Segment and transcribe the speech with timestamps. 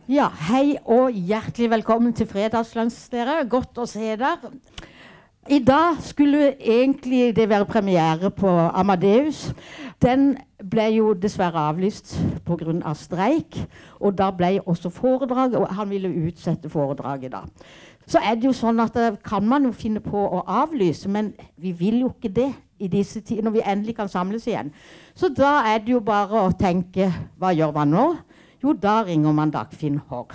[0.08, 3.44] Ja, hei og hjertelig velkommen til Fredagslunsj, dere.
[3.44, 4.38] Godt å se dere.
[5.52, 9.52] I dag skulle egentlig det være premiere på Amadeus.
[10.00, 12.16] Den ble jo dessverre avlyst
[12.46, 12.94] pga.
[12.96, 13.68] streik.
[14.00, 17.44] Og da ble også foredraget Og han ville utsette foredraget da.
[18.06, 21.32] Så er det jo sånn at det kan man jo finne på å avlyse, men
[21.56, 24.72] vi vil jo ikke det i disse tider, når vi endelig kan samles igjen.
[25.14, 28.06] Så da er det jo bare å tenke Hva gjør man nå?
[28.64, 30.34] Jo, da ringer man Dagfinn Haarr.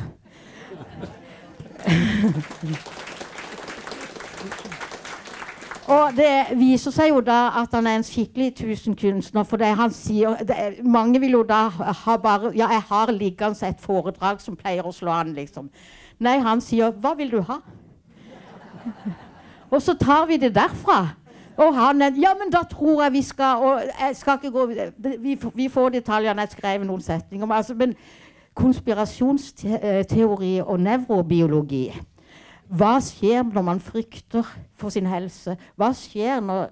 [5.90, 9.46] Og det viser seg jo da at han er en skikkelig tusenkunstner.
[9.50, 13.68] For det han sier det, Mange vil jo da ha bare Ja, jeg har liggende
[13.68, 15.72] et foredrag som pleier å slå an, liksom.
[16.20, 17.62] Nei, han sier 'Hva vil du ha?'
[19.74, 21.08] og så tar vi det derfra.
[21.58, 24.66] Og han er 'Ja, men da tror jeg vi skal Og jeg skal ikke gå
[24.98, 26.42] Vi, vi får detaljene.
[26.42, 27.48] Jeg skrev noen setninger.
[27.48, 27.96] Men, altså, men
[28.56, 31.94] konspirasjonsteori og nevrobiologi
[32.70, 34.46] hva skjer når man frykter
[34.78, 35.56] for sin helse?
[35.74, 36.68] Hva skjer når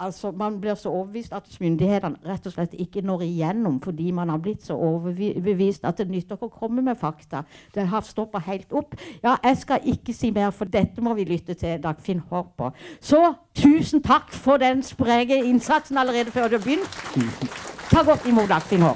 [0.00, 4.32] altså, man blir så overbevist at myndighetene rett og slett ikke når igjennom fordi man
[4.32, 7.44] har blitt så overbevist at det nytter ikke å komme med fakta?
[7.74, 8.96] Det har stoppa helt opp.
[9.22, 12.72] Ja, jeg skal ikke si mer, for dette må vi lytte til Dagfinn Hård på.
[13.00, 13.20] Så
[13.56, 17.54] tusen takk for den spreke innsatsen allerede før det har begynt.
[17.90, 18.86] Ta godt imot Dagfinn.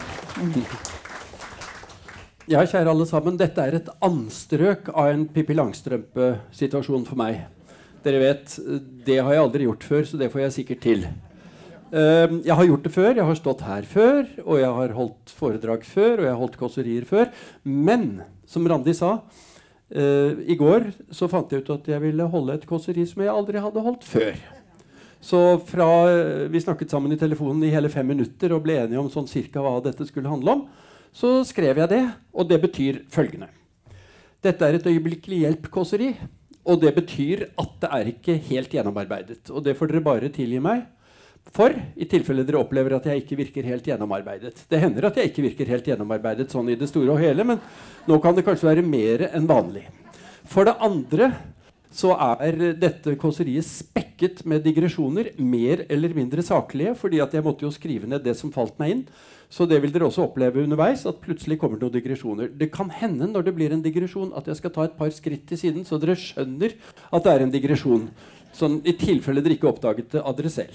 [0.40, 0.62] Mm.
[2.48, 3.38] Ja, kjære alle sammen.
[3.40, 7.46] Dette er et anstrøk av en Pippi Langstrømpe-situasjon for meg.
[8.04, 8.58] Dere vet,
[9.06, 11.06] Det har jeg aldri gjort før, så det får jeg sikkert til.
[11.94, 13.10] Uh, jeg har gjort det før.
[13.14, 16.58] Jeg har stått her før, og jeg har holdt foredrag før, og jeg har holdt
[16.60, 17.30] kåserier før.
[17.62, 22.58] Men som Randi sa, uh, i går så fant jeg ut at jeg ville holde
[22.58, 24.36] et kåseri som jeg aldri hadde holdt før.
[25.24, 29.00] Så fra uh, vi snakket sammen i telefonen i hele fem minutter og ble enige
[29.00, 30.64] om sånn cirka hva dette skulle handle om,
[31.14, 32.04] så skrev jeg det,
[32.34, 33.52] og det betyr følgende.
[34.44, 36.10] Dette er et øyeblikkelig hjelp-kåseri,
[36.64, 39.42] og det betyr at det er ikke helt gjennomarbeidet.
[39.52, 40.84] Og det får dere bare tilgi meg
[41.52, 44.64] for, i tilfelle dere opplever at jeg ikke virker helt gjennomarbeidet.
[44.70, 47.60] Det hender at jeg ikke virker helt gjennomarbeidet sånn i det store og hele, men
[48.08, 49.84] nå kan det kanskje være mer enn vanlig.
[50.48, 51.32] For det andre
[51.94, 57.68] så er dette kåseriet spekket med digresjoner, mer eller mindre saklige, fordi at jeg måtte
[57.68, 59.04] jo skrive ned det som falt meg inn.
[59.54, 61.06] Så det vil dere også oppleve underveis.
[61.06, 62.48] at plutselig kommer noen digresjoner.
[62.58, 65.46] Det kan hende når det blir en digresjon at jeg skal ta et par skritt
[65.46, 66.74] til siden, så dere skjønner
[67.12, 68.08] at det er en digresjon.
[68.54, 70.74] Sånn, I tilfelle dere ikke oppdaget det av dere selv.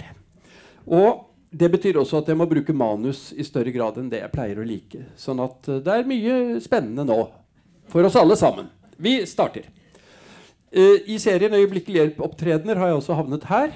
[0.87, 4.31] Og det betyr også at jeg må bruke manus i større grad enn det jeg
[4.31, 5.03] pleier å like.
[5.17, 7.19] Sånn at uh, det er mye spennende nå
[7.89, 8.69] for oss alle sammen.
[9.01, 9.67] Vi starter.
[10.69, 13.73] Uh, I serien Øyeblikkelig hjelp-opptredener har jeg også havnet her.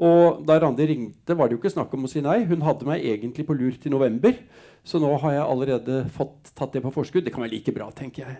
[0.00, 2.38] Og da Randi ringte, var det jo ikke snakk om å si nei.
[2.48, 4.36] Hun hadde meg egentlig på lur til november.
[4.86, 7.26] Så nå har jeg allerede fått tatt det på forskudd.
[7.26, 8.38] Det kan være like bra, tenker jeg.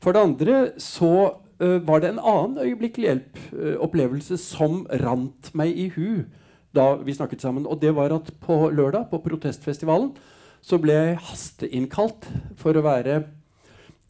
[0.00, 1.12] For det andre så
[1.60, 6.24] uh, var det en annen øyeblikkelig hjelp-opplevelse uh, som rant meg i hu
[6.74, 7.68] da vi snakket sammen.
[7.68, 10.14] Og det var at på lørdag, på protestfestivalen,
[10.64, 13.18] så ble jeg hasteinnkalt for å være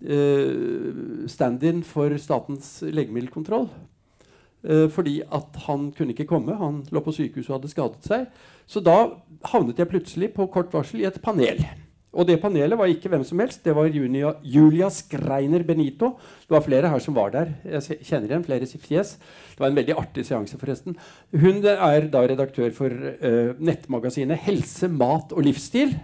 [0.07, 3.67] uh, stand-in for Statens legemiddelkontroll
[4.65, 6.57] fordi at han kunne ikke komme.
[6.57, 8.29] Han lå på sykehus og hadde skadet seg.
[8.67, 8.97] Så da
[9.51, 11.61] havnet jeg plutselig på kort varsel i et panel.
[12.15, 13.65] Og det panelet var ikke hvem som helst.
[13.67, 16.15] Det var Julia, Julia Skreiner Benito.
[16.47, 17.53] Det var flere her som var der.
[17.67, 19.17] Jeg kjenner igjen flere fjes.
[19.55, 20.97] Det var en veldig artig seanse, forresten.
[21.35, 25.97] Hun er da redaktør for uh, nettmagasinet Helse, mat og livsstil.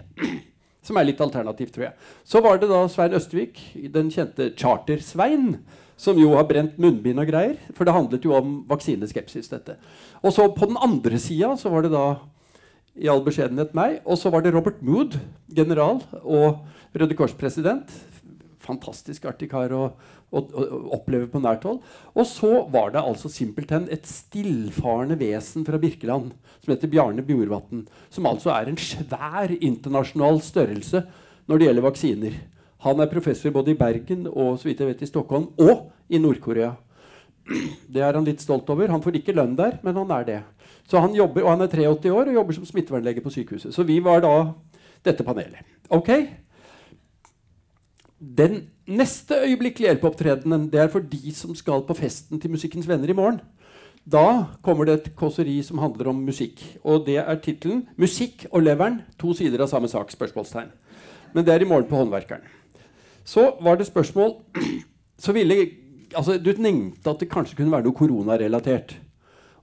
[0.82, 2.10] Som er litt alternativt, tror jeg.
[2.24, 3.60] Så var det da Svein Østvik,
[3.94, 5.60] den kjente Charter-Svein
[6.00, 7.56] som jo har brent munnbind og greier.
[7.76, 9.50] For det handlet jo om vaksineskepsis.
[9.52, 9.76] dette.
[10.24, 12.20] Og så på den andre sida så var det da
[12.96, 14.00] i all beskjedenhet meg.
[14.04, 15.18] Og så var det Robert Mood,
[15.48, 16.64] general og
[16.96, 17.92] Røde Kors-president.
[18.60, 19.82] Fantastisk artig kar å,
[20.30, 20.64] å, å,
[20.96, 21.80] oppleve på nært hold.
[22.14, 27.84] Og så var det altså simpelthen et stillfarende vesen fra Birkeland som heter Bjarne Bjorvatn.
[28.12, 31.04] Som altså er en svær internasjonal størrelse
[31.50, 32.40] når det gjelder vaksiner.
[32.84, 36.18] Han er professor både i Bergen og så vidt jeg vet i Stockholm og i
[36.18, 36.72] Nord-Korea.
[37.92, 38.88] Det er han litt stolt over.
[38.92, 40.40] Han får ikke lønn der, men han er det.
[40.88, 43.74] Så han jobber, og han er 83 år og jobber som smittevernlege på sykehuset.
[43.74, 44.34] Så vi var da
[45.06, 45.62] dette panelet.
[45.90, 46.10] Ok?
[48.20, 53.08] Den neste øyeblikkelig hjelpeopptredenen det er for de som skal på festen til Musikkens venner
[53.08, 53.40] i morgen.
[54.10, 56.62] Da kommer det et kåseri som handler om musikk.
[56.84, 59.02] Og det er tittelen 'Musikk og leveren.
[59.18, 60.70] To sider av samme sak?' spørsmålstegn.
[61.34, 62.42] Men det er i morgen på Håndverkeren.
[63.30, 64.34] Så var det spørsmål
[65.24, 65.56] så ville,
[66.14, 68.96] altså, Du nevnte at det kanskje kunne være noe koronarelatert.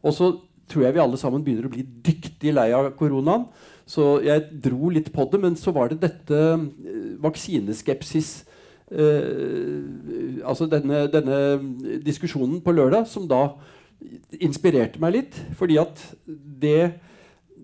[0.04, 0.32] Og så
[0.70, 3.48] tror jeg vi alle sammen begynner å bli dyktig lei av koronaen.
[3.88, 6.66] Så jeg dro litt på det, men så var det dette eh,
[7.24, 8.32] vaksineskepsis
[8.92, 11.38] eh, Altså denne, denne,
[12.04, 13.42] diskusjonen på lørdag som da
[14.44, 15.40] inspirerte meg litt.
[15.60, 16.94] Fordi at det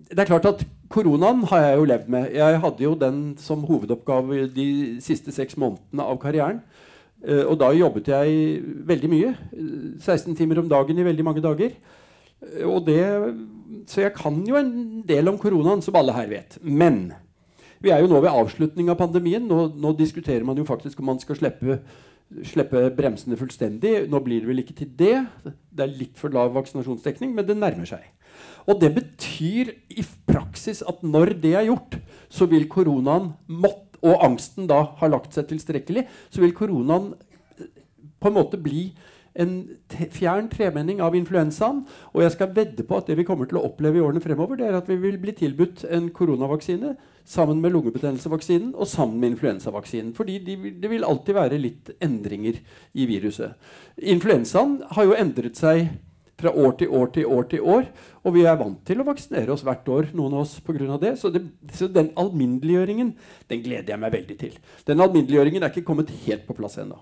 [0.04, 2.30] Det er klart at koronaen har jeg jo levd med.
[2.34, 4.68] Jeg hadde jo den som hovedoppgave de
[5.04, 6.62] siste seks månedene av karrieren.
[7.24, 9.34] Eh, og da jobbet jeg veldig mye.
[10.02, 11.76] 16 timer om dagen i veldig mange dager.
[12.44, 13.02] Eh, og det,
[13.90, 16.58] så jeg kan jo en del om koronaen, som alle her vet.
[16.62, 17.06] Men
[17.84, 19.44] vi er jo nå ved avslutning av pandemien.
[19.48, 21.80] Nå, nå diskuterer man jo faktisk om man skal slippe,
[22.52, 23.96] slippe, bremsene fullstendig.
[24.12, 25.16] Nå blir det vel ikke til det.
[25.44, 28.04] Det er litt for lav vaksinasjonsdekning, men det nærmer seg.
[28.64, 31.98] Og det betyr i praksis at når det er gjort,
[32.32, 37.14] så vil koronaen måtte, og angsten da har lagt seg tilstrekkelig, så vil koronaen
[38.20, 38.90] på en måte bli
[39.34, 39.54] en
[40.14, 41.82] fjern tremenning av influensaen.
[42.14, 44.60] Og jeg skal vedde på at det vi kommer til å oppleve i årene fremover,
[44.60, 46.94] det er at vi vil bli tilbudt en koronavaksine
[47.28, 50.12] sammen med lungebetennelsevaksinen og sammen med influensavaksinen.
[50.16, 52.60] Fordi de, det vil alltid være litt endringer
[52.94, 53.56] i viruset.
[53.98, 55.88] Influensaen har jo endret seg
[56.40, 57.88] fra år til år til år til år.
[58.24, 61.14] Og vi er vant til å vaksinere oss hvert år, noen av oss av det.
[61.20, 61.44] Så, det,
[61.74, 63.14] så den alminneliggjøringen
[63.50, 64.58] den gleder jeg meg veldig til.
[64.86, 66.98] Den alminneliggjøringen er ikke kommet helt på plass ennå.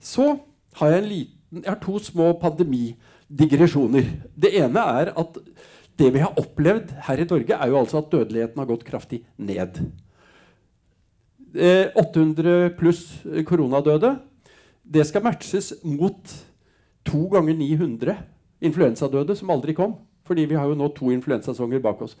[0.00, 0.34] Så
[0.80, 4.10] har jeg, en liten, jeg har to små pandemidigresjoner.
[4.36, 5.38] Det ene er at
[5.98, 9.20] det vi har opplevd her i Norge, er jo altså at dødeligheten har gått kraftig
[9.38, 9.78] ned.
[11.54, 13.04] Eh, 800 pluss
[13.46, 14.16] koronadøde.
[14.82, 16.34] Det skal matches mot
[17.04, 18.16] to ganger 900
[18.64, 19.96] influensadøde som aldri kom.
[20.24, 22.16] Fordi vi har jo nå to influensasonger bak oss.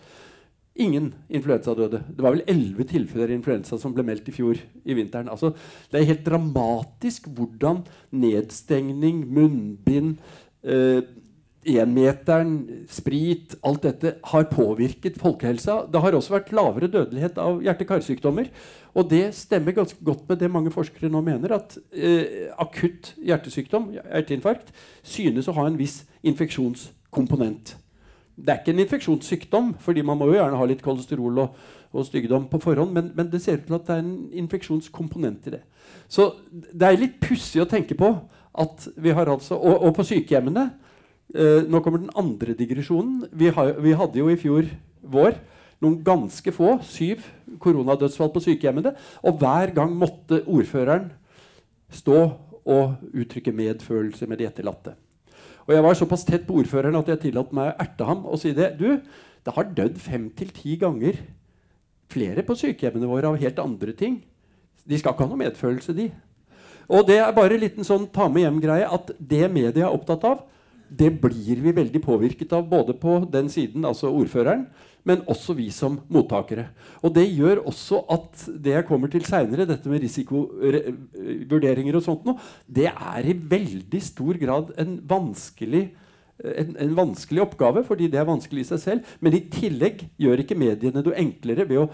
[0.76, 2.02] Ingen influensadøde.
[2.16, 5.30] Det var vel elleve tilfeller influensa som ble meldt i fjor i vinteren.
[5.30, 5.52] Altså,
[5.90, 10.18] det er helt dramatisk hvordan nedstengning, munnbind,
[10.66, 11.00] eh,
[11.66, 15.84] énmeteren, sprit, alt dette har påvirket folkehelsa.
[15.90, 18.50] Det har også vært lavere dødelighet av hjerte-karsykdommer.
[18.94, 23.92] Og det stemmer ganske godt med det mange forskere nå mener, at eh, akutt hjertesykdom,
[23.96, 24.70] hjerteinfarkt,
[25.02, 27.74] synes å ha en viss infeksjonskomponent.
[28.34, 31.58] Det er ikke en infeksjonssykdom, fordi man må jo gjerne ha litt kolesterol og,
[31.94, 34.14] og stygdom på forhånd, men, men, det ser ut til at det er en
[34.44, 35.62] infeksjonskomponent i det.
[36.10, 38.10] Så det er litt pussig å tenke på
[38.54, 40.68] at vi har altså Og, og på sykehjemmene
[41.32, 43.24] eh, Nå kommer den andre digresjonen.
[43.32, 44.68] Vi, ha, vi, hadde jo i fjor
[45.00, 45.38] vår
[45.84, 47.24] noen ganske få, syv
[47.60, 48.94] koronadødsfall på sykehjemmene.
[49.24, 51.10] Og hver gang måtte ordføreren
[51.94, 52.20] stå
[52.64, 54.94] og uttrykke medfølelse med de etterlatte.
[55.64, 58.40] Og jeg var såpass tett på ordføreren at jeg tillot meg å erte ham og
[58.40, 58.74] si det.
[58.80, 59.00] Du,
[59.44, 61.20] det har dødd fem til ti ganger
[62.12, 64.18] flere på sykehjemmene våre av helt andre ting.
[64.84, 66.10] De skal ikke ha noe medfølelse, de.
[66.92, 70.26] Og det er bare en liten sånn ta med hjem-greie at det media er opptatt
[70.28, 70.42] av,
[70.88, 74.66] det blir vi veldig påvirket av både på den siden, altså ordføreren,
[75.04, 76.70] men også vi som mottakere.
[77.04, 82.24] Og det gjør også at det jeg kommer til seinere, dette med risikovurderinger og sånt
[82.28, 85.90] noe, det er i veldig stor grad en vanskelig
[86.42, 89.12] en, en, vanskelig oppgave, fordi det er vanskelig i seg selv.
[89.22, 91.90] Men i tillegg gjør ikke mediene det enklere ved å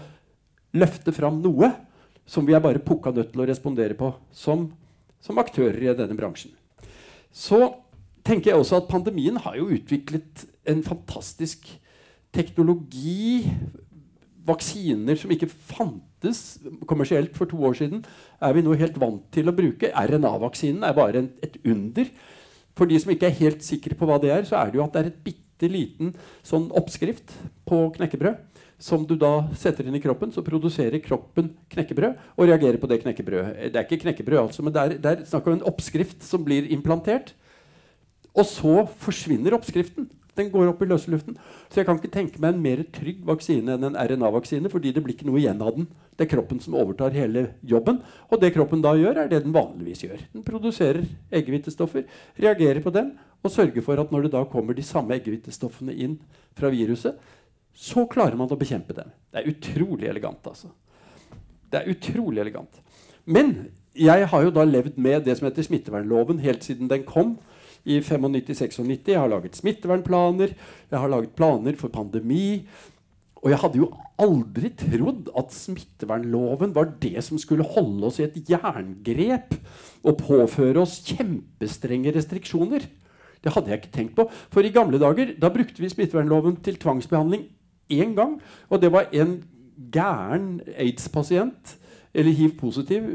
[0.81, 1.69] løfte fram noe
[2.25, 4.65] som vi er bare pukka nødt til å respondere på som,
[5.21, 6.53] som aktører i denne bransjen.
[7.31, 7.59] Så
[8.31, 11.67] tenker jeg også at pandemien har jo utviklet en fantastisk
[12.31, 13.43] teknologi,
[14.47, 18.05] vaksiner som ikke fantes kommersielt for to år siden,
[18.41, 19.91] er vi nå helt vant til å bruke.
[19.91, 22.07] RNA-vaksinen er bare en, et under.
[22.77, 24.85] For de som ikke er helt sikre på hva det er, så er det jo
[24.85, 26.15] at det er et bitte liten
[26.47, 27.35] sånn oppskrift
[27.69, 28.39] på knekkebrød
[28.81, 32.97] som du da setter inn i kroppen, så produserer kroppen knekkebrød og reagerer på det
[33.03, 33.67] knekkebrødet.
[33.69, 36.41] Det er ikke knekkebrød, altså, men det er, det er snakk om en oppskrift som
[36.47, 37.35] blir implantert.
[38.37, 40.09] Og så forsvinner oppskriften.
[40.37, 41.35] Den går opp i løse luften.
[41.67, 45.03] Så jeg kan ikke tenke meg en mer trygg vaksine enn en RNA-vaksine, fordi det
[45.03, 45.89] blir ikke noe igjen av den.
[46.15, 47.99] Det er kroppen som overtar hele jobben.
[48.31, 50.23] Og det kroppen da gjør, er det den vanligvis gjør.
[50.31, 51.03] Den produserer
[51.35, 52.07] eggehvitestoffer,
[52.39, 53.11] reagerer på den
[53.41, 56.19] og sørger for at når det da kommer de samme eggehvitestoffene inn
[56.57, 57.17] fra viruset,
[57.75, 59.11] så klarer man å bekjempe dem.
[59.31, 60.71] Det er utrolig elegant, altså.
[61.71, 62.81] Det er utrolig elegant.
[63.25, 67.37] Men jeg har jo da levd med det som heter smittevernloven helt siden den kom
[67.85, 69.09] i 95-96.
[69.09, 70.55] Jeg har laget smittevernplaner,
[70.91, 72.67] jeg har laget planer for pandemi.
[73.41, 73.89] Og jeg hadde jo
[74.21, 79.55] aldri trodd at smittevernloven var det som skulle holde oss i et jerngrep
[80.05, 82.85] og påføre oss kjempestrenge restriksjoner.
[83.41, 84.27] Det hadde jeg ikke tenkt på.
[84.53, 87.47] For i gamle dager da brukte vi smittevernloven til tvangsbehandling
[87.89, 88.37] én gang.
[88.69, 89.39] Og det var en
[89.89, 91.80] gæren aids-pasient
[92.13, 93.05] eller hiv-positiv,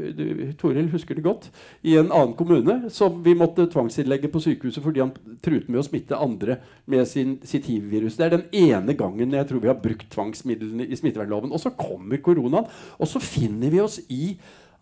[0.57, 1.49] Toril husker det godt,
[1.85, 5.13] i en annen kommune som vi måtte tvangsinnlegge på sykehuset fordi han
[5.45, 6.57] truet med å smitte andre
[6.89, 8.17] med sin, sitt hiv-virus.
[8.17, 11.53] Det er den ene gangen jeg tror vi har brukt tvangsmidlene i smittevernloven.
[11.53, 14.33] Og så kommer koronaen, og så finner vi oss i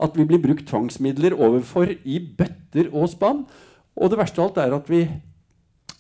[0.02, 3.46] at vi blir brukt tvangsmidler overfor i bøtter og spann.
[3.96, 5.04] Og det verste av alt er at vi,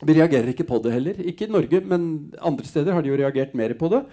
[0.03, 1.19] vi reagerer ikke på det heller.
[1.19, 4.05] Ikke i Norge, men andre steder har de jo reagert mer på det.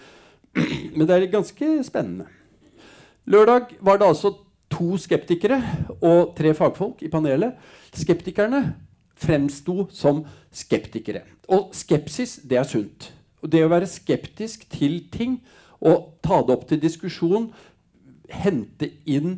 [0.92, 2.26] Men det er ganske spennende.
[3.26, 4.34] Lørdag var det altså
[4.72, 5.60] to skeptikere
[6.00, 7.54] og tre fagfolk i panelet.
[7.94, 8.62] Skeptikerne
[9.22, 11.22] fremsto som skeptikere.
[11.48, 13.12] Og skepsis, det er sunt.
[13.42, 15.40] Og det å være skeptisk til ting
[15.82, 17.50] og ta det opp til diskusjon,
[18.32, 19.34] hente inn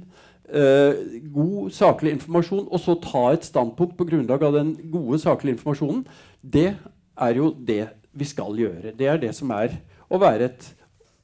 [0.49, 1.01] eh,
[1.35, 6.05] god, saklig informasjon og så ta et standpunkt på grunnlag av den gode, saklige informasjonen,
[6.41, 6.75] det
[7.17, 8.95] er jo det vi skal gjøre.
[8.97, 10.71] Det er det som er å være et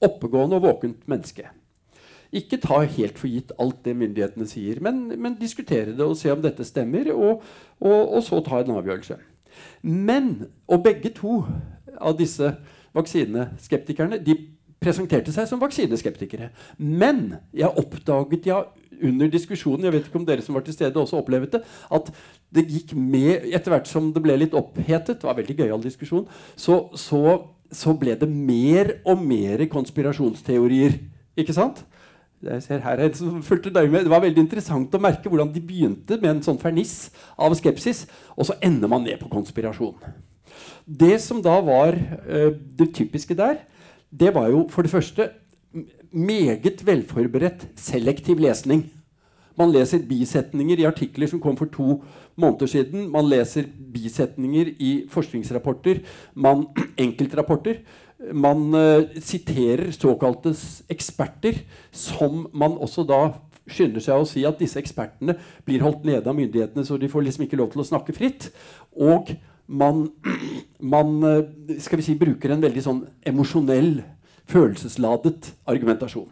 [0.02, 1.46] oppegående og våkent menneske.
[2.32, 6.30] Ikke ta helt for gitt alt det myndighetene sier, men, men diskutere det og se
[6.30, 7.42] om dette stemmer, og,
[7.80, 9.18] og, og, så ta en avgjørelse.
[9.82, 11.40] Men, og begge to
[11.98, 12.52] av disse
[12.94, 14.36] vaksineskeptikerne de
[14.80, 16.50] presenterte seg som vaksineskeptikere.
[16.78, 18.62] Men jeg oppdaget ja,
[19.02, 22.10] under diskusjonen jeg vet ikke om dere som var til stede også opplevde det, at
[22.54, 26.26] det gikk med Etter hvert som det ble litt opphetet, det var veldig gøyal diskusjon,
[26.56, 27.22] så, så,
[27.72, 30.96] så ble det mer og mer konspirasjonsteorier.
[31.40, 31.84] Ikke sant?
[32.40, 33.12] Jeg ser her er
[33.44, 34.06] fulgte nøye med.
[34.06, 38.06] Det var veldig interessant å merke hvordan de begynte med en sånn ferniss av skepsis,
[38.32, 39.98] og så ender man ned på konspirasjon.
[40.84, 43.60] Det som da var uh, det typiske der,
[44.10, 45.28] det var jo for det første
[46.10, 48.88] meget velforberedt selektiv lesning.
[49.60, 52.00] Man leser bisetninger i artikler som kom for to
[52.40, 53.10] måneder siden.
[53.12, 56.00] Man leser bisetninger i forskningsrapporter,
[56.34, 56.64] man,
[57.04, 57.82] enkeltrapporter
[58.32, 60.52] man uh, siterer såkalte
[60.92, 61.62] eksperter,
[61.92, 63.20] som man også da
[63.70, 65.36] skynder seg å si at disse ekspertene
[65.66, 68.50] blir holdt nede av myndighetene, så de får liksom ikke lov til å snakke fritt.
[68.98, 69.32] Og
[69.70, 70.08] man,
[70.94, 71.38] man uh,
[71.80, 74.02] skal vi si, bruker en veldig sånn emosjonell,
[74.50, 76.28] følelsesladet argumentasjon.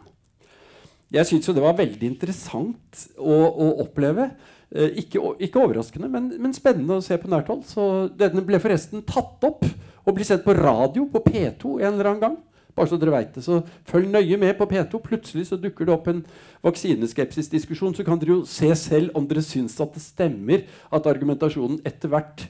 [1.09, 4.27] Jeg syns jo det var veldig interessant å, å oppleve.
[4.69, 7.63] Eh, ikke, ikke, overraskende, men, men, spennende å se på nært hold.
[7.65, 7.83] Så
[8.19, 9.65] denne ble forresten tatt opp
[10.09, 12.37] og blir sett på radio på P2 en eller annen gang.
[12.75, 13.43] Bare så dere vet det.
[13.43, 15.01] Så følg nøye med på P2.
[15.03, 16.21] Plutselig så dukker det opp en
[16.65, 17.95] vaksineskepsisdiskusjon.
[17.97, 20.63] Så kan dere jo se selv om dere syns at det stemmer
[20.95, 22.47] at argumentasjonen etter hvert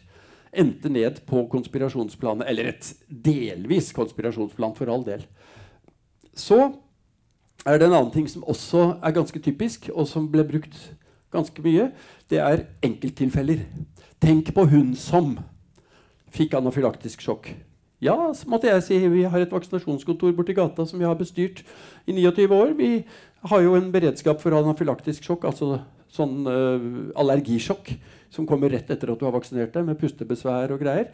[0.50, 2.48] endte ned på konspirasjonsplanet.
[2.50, 5.26] Eller et delvis konspirasjonsplan, for all del.
[6.38, 6.62] Så
[7.66, 10.78] er det en annen ting som også er ganske typisk, og som ble brukt
[11.34, 11.90] ganske mye.
[12.30, 13.66] Det er enkelttilfeller.
[14.22, 15.40] Tenk på hun som
[16.36, 17.52] fikk anafylaktisk sjokk.
[18.04, 19.00] Ja, så måtte jeg si.
[19.12, 21.66] Vi har et vaksinasjonskontor borti gata som vi har bestyrt
[22.08, 22.72] i 29 år.
[22.78, 22.92] Vi
[23.52, 27.92] har jo en beredskap for anafylaktisk sjokk, altså sånn uh, allergisjokk
[28.34, 31.12] som kommer rett etter at du har vaksinert deg, med pustebesvær og greier.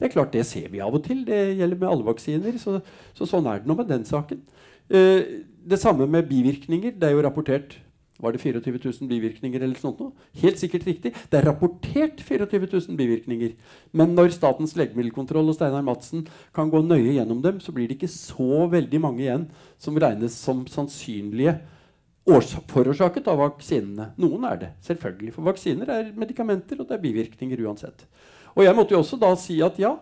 [0.00, 1.20] Det er klart, det ser vi av og til.
[1.26, 2.56] Det gjelder med alle vaksiner.
[2.58, 2.78] Så,
[3.14, 4.40] så sånn er det nå med den saken.
[4.88, 6.96] Uh, det samme med bivirkninger.
[6.96, 7.76] Det er jo rapportert
[8.22, 9.60] var det 24 000 bivirkninger?
[9.60, 10.12] eller sånt noe?
[10.38, 11.12] Helt sikkert riktig.
[11.30, 13.56] Det er rapportert 24 000 bivirkninger.
[13.92, 17.98] Men når Statens legemiddelkontroll og Steinar Madsen kan gå nøye gjennom dem, så blir det
[17.98, 19.48] ikke så veldig mange igjen
[19.82, 21.58] som regnes som sannsynlige
[22.70, 24.12] forårsaket av vaksinene.
[24.22, 25.34] Noen er det, selvfølgelig.
[25.34, 28.06] For vaksiner er medikamenter, og det er bivirkninger uansett.
[28.54, 29.96] Og jeg måtte jo også da si at ja,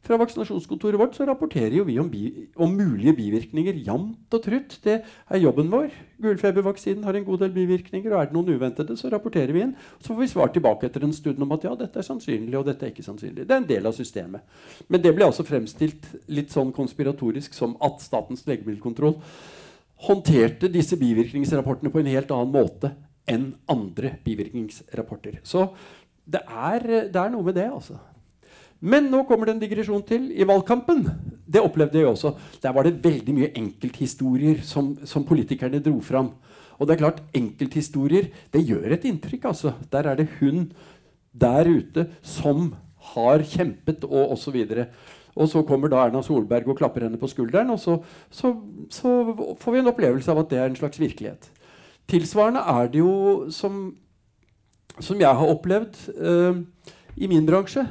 [0.00, 4.78] fra vaksinasjonskontoret vårt så rapporterer jo vi om, bi om mulige bivirkninger jevnt og trutt.
[4.84, 5.90] Det er jobben vår.
[6.24, 8.14] Gulfebervaksinen har en god del bivirkninger.
[8.14, 9.76] og Er det noen uventede, så rapporterer vi inn.
[10.00, 12.64] Så får vi svar tilbake etter en stund om at ja, dette er sannsynlig, og
[12.70, 13.44] dette er ikke sannsynlig.
[13.44, 14.58] Det er en del av systemet.
[14.88, 19.18] Men det ble altså fremstilt litt sånn konspiratorisk som at Statens legemiddelkontroll
[20.08, 22.94] håndterte disse bivirkningsrapportene på en helt annen måte
[23.28, 25.42] enn andre bivirkningsrapporter.
[25.44, 25.68] Så
[26.30, 27.98] det er, det er noe med det, altså.
[28.80, 30.30] Men nå kommer det en digresjon til.
[30.32, 31.04] I valgkampen
[31.50, 36.30] det opplevde jeg også, der var det veldig mye enkelthistorier som, som politikerne dro fram.
[36.78, 39.50] Og det er klart, enkelthistorier det gjør et inntrykk.
[39.50, 39.74] altså.
[39.92, 40.70] Der er det hun
[41.32, 42.74] der ute som
[43.12, 44.56] har kjempet, og osv.
[45.36, 47.98] Og så kommer da Erna Solberg og klapper henne på skulderen, og så,
[48.30, 48.54] så,
[48.90, 49.10] så,
[49.60, 51.50] får vi en opplevelse av at det er en slags virkelighet.
[52.10, 53.94] Tilsvarende er det jo, som,
[54.98, 56.62] som jeg har opplevd uh,
[57.16, 57.86] i min bransje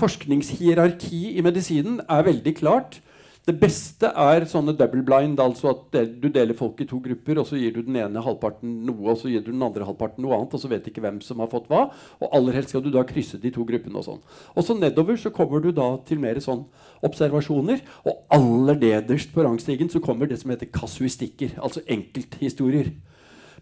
[0.00, 3.00] forskningshierarki i medisinen er veldig klart.
[3.48, 7.48] Det beste er sånne double blind, altså at du deler folk i to grupper, og
[7.48, 10.36] så gir du den ene halvparten noe, og så gir du den andre halvparten noe
[10.36, 11.86] annet, og så vet ikke hvem som har fått hva.
[12.20, 14.20] Og aller helst skal du da krysse de to gruppene og sånn.
[14.52, 16.66] Og så nedover så kommer du da til mer sånn
[17.06, 22.92] observasjoner, og aller nederst på rangstigen så kommer det som heter kasuistikker, altså enkelthistorier.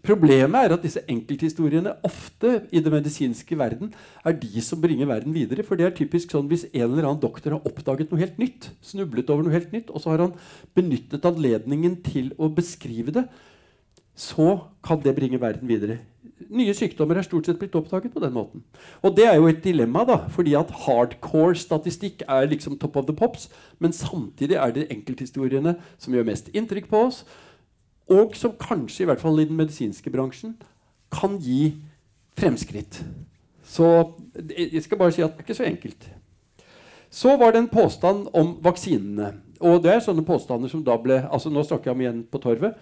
[0.05, 3.91] Problemet er at disse enkelthistoriene ofte i det medisinske verden
[4.23, 5.65] er de som bringer verden videre.
[5.67, 8.71] For det er typisk sånn hvis en eller annen doktor har oppdaget noe helt nytt,
[8.85, 10.37] snublet over noe helt nytt, og så har han
[10.77, 13.25] benyttet anledningen til å beskrive det,
[14.19, 15.99] så kan det bringe verden videre.
[16.49, 18.63] Nye sykdommer er stort sett blitt oppdaget på den måten.
[19.03, 23.07] Og det er jo et dilemma, da, fordi at hardcore statistikk er liksom top of
[23.07, 23.47] the pops,
[23.79, 27.21] men samtidig er det enkelthistoriene som gjør mest inntrykk på oss,
[28.09, 30.55] og som kanskje, i hvert fall i den medisinske bransjen,
[31.13, 31.75] kan gi
[32.37, 33.01] fremskritt.
[33.65, 33.85] Så
[34.49, 36.09] jeg skal bare si at det er ikke så enkelt.
[37.09, 39.33] Så var det en påstand om vaksinene.
[39.59, 42.41] Og det er sånne påstander som da ble altså Nå snakker jeg om igjen på
[42.41, 42.77] Torvet.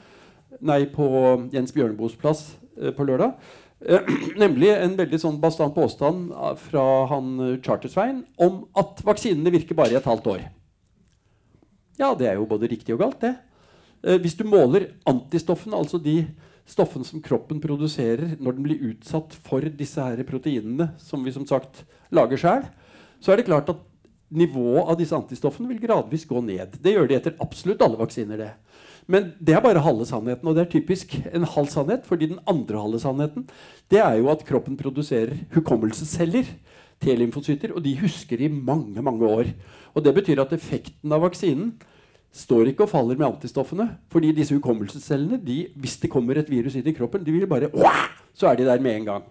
[0.62, 1.08] Nei, på
[1.54, 2.44] Jens Bjørneboes plass
[2.80, 3.36] eh, på lørdag.
[3.82, 4.12] Eh,
[4.44, 6.32] nemlig en veldig sånn bastant påstand
[6.68, 10.48] fra han eh, Chartersveien om at vaksinene virker bare i et halvt år.
[11.98, 13.34] Ja, det er jo både riktig og galt, det.
[14.04, 16.22] Eh, hvis du måler antistoffene, altså de
[16.68, 21.48] stoffene som kroppen produserer når den blir utsatt for disse her proteinene som vi som
[21.48, 22.66] sagt lager sjøl,
[23.24, 23.84] så er det klart at
[24.28, 26.76] nivået av disse antistoffene vil gradvis gå ned.
[26.84, 28.38] Det gjør de etter absolutt alle vaksiner.
[28.38, 28.52] det.
[29.08, 32.06] Men det er bare halve sannheten, og det er typisk en halv sannhet.
[32.06, 33.48] fordi den andre halve sannheten
[33.90, 36.44] det er jo at kroppen produserer hukommelsesceller,
[37.00, 39.46] T-lymfocytter, og de husker i mange mange år.
[39.96, 41.80] Og Det betyr at effekten av vaksinen
[42.38, 43.88] står ikke og faller med antistoffene.
[44.14, 47.72] fordi disse hukommelsescellene, de, hvis det kommer et virus inn i kroppen, de vil bare
[48.34, 49.24] Så er de der med en gang.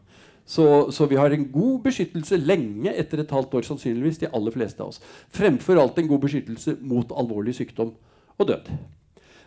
[0.46, 4.54] Så, så, vi har en god beskyttelse lenge etter et halvt år, sannsynligvis de aller
[4.54, 5.00] fleste av oss.
[5.34, 7.90] Fremfor alt en god beskyttelse mot alvorlig sykdom
[8.38, 8.70] og død.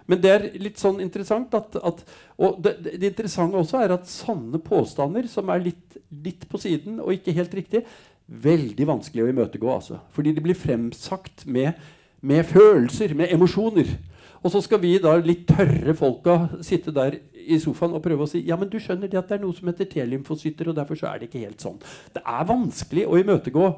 [0.09, 2.01] Men det er litt sånn interessant at, at
[2.41, 6.99] Og det, det, interessante også er at sånne påstander, som er litt, litt på siden
[6.99, 7.85] og ikke helt riktige,
[8.27, 9.69] veldig vanskelig å imøtegå.
[9.71, 10.01] Altså.
[10.15, 11.79] Fordi de blir fremsagt med
[12.21, 13.95] med følelser, med emosjoner.
[14.39, 17.17] Og så skal vi da litt tørre folka sitte der
[17.49, 19.55] i sofaen og prøve å si ja, men du skjønner det at det er noe
[19.55, 21.79] som heter T-lymfocytter, og derfor så er det ikke helt sånn.
[22.15, 23.71] Det er vanskelig å imøtegå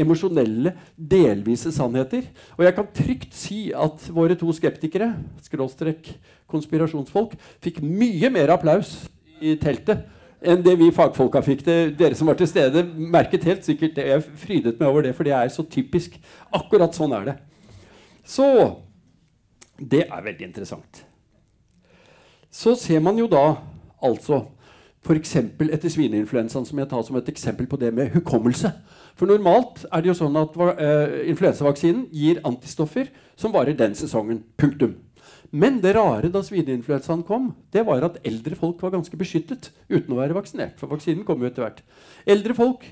[0.00, 2.26] emosjonelle, delvise sannheter.
[2.56, 5.12] Og jeg kan trygt si at våre to skeptikere,
[5.46, 6.12] skråstrek
[6.50, 8.96] konspirasjonsfolk, fikk mye mer applaus
[9.42, 10.06] i teltet
[10.40, 11.64] enn det vi fagfolka fikk.
[11.66, 14.06] Det, dere som var til stede, merket helt sikkert det.
[14.08, 16.16] Jeg frydet meg over det, for det er så typisk.
[16.56, 17.36] Akkurat sånn er det.
[18.30, 18.46] Så
[19.80, 21.04] Det er veldig interessant.
[22.52, 23.56] Så ser man jo da
[24.04, 24.42] altså
[25.00, 25.36] f.eks.
[25.72, 28.68] etter svineinfluensaen, som jeg tar som et eksempel på det med hukommelse.
[29.16, 33.08] For normalt er det jo sånn at uh, influensavaksinen gir antistoffer
[33.40, 34.42] som varer den sesongen.
[34.60, 34.98] Punktum.
[35.50, 40.12] Men det rare da svineinfluensaen kom, det var at eldre folk var ganske beskyttet uten
[40.12, 40.76] å være vaksinert.
[40.78, 41.80] For vaksinen kom jo etter hvert.
[42.28, 42.84] Eldre folk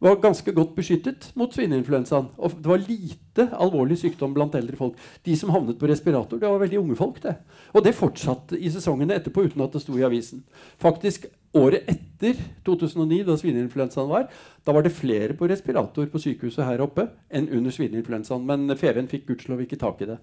[0.00, 2.30] var ganske godt beskyttet mot svineinfluensaen.
[2.40, 4.96] Og det var lite alvorlig sykdom blant eldre folk.
[5.26, 7.20] De som havnet på respirator, det var veldig unge folk.
[7.22, 7.34] det.
[7.74, 10.44] Og det fortsatte i sesongene etterpå uten at det sto i avisen.
[10.80, 14.28] Faktisk Året etter 2009, da svineinfluensaen var,
[14.62, 18.44] da var det flere på respirator på sykehuset her oppe enn under svineinfluensaen.
[18.46, 20.20] Men FVN fikk gudskjelov ikke tak i det.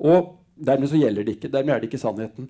[0.00, 1.52] Og dermed så gjelder det ikke.
[1.52, 2.48] Dermed er det ikke sannheten.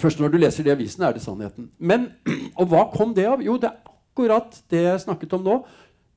[0.00, 1.68] Først når du leser det i avisen, er det sannheten.
[1.78, 2.08] Men,
[2.60, 3.44] Og hva kom det av?
[3.44, 5.56] Jo, det er akkurat det jeg snakket om nå.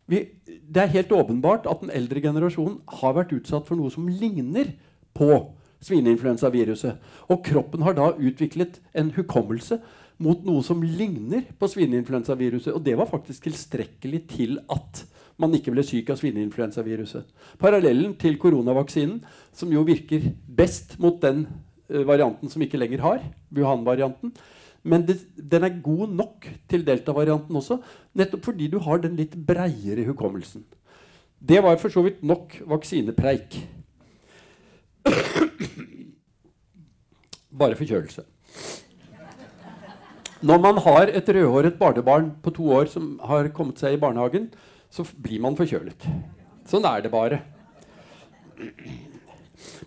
[0.09, 4.07] Vi, det er helt åpenbart at den eldre generasjonen har vært utsatt for noe som
[4.07, 4.71] ligner
[5.13, 5.29] på
[5.83, 6.95] svineinfluensaviruset.
[7.29, 9.81] Og kroppen har da utviklet en hukommelse
[10.19, 12.73] mot noe som ligner på svineinfluensaviruset.
[12.73, 15.03] Og det var faktisk tilstrekkelig til at
[15.39, 17.27] man ikke ble syk av svineinfluensaviruset.
[17.59, 19.21] Parallellen til koronavaksinen,
[19.55, 21.45] som jo virker best mot den
[21.91, 23.21] uh, varianten som ikke lenger har,
[23.55, 24.33] Wuhan-varianten,
[24.83, 27.79] men det, den er god nok til delta-varianten også,
[28.17, 30.63] nettopp fordi du har den litt breiere hukommelsen.
[31.39, 33.59] Det var for så vidt nok vaksinepreik.
[37.59, 38.23] Bare forkjølelse.
[40.39, 44.47] Når man har et rødhåret barnebarn på to år som har kommet seg i barnehagen,
[44.89, 46.07] så blir man forkjølet.
[46.69, 47.41] Sånn er det bare.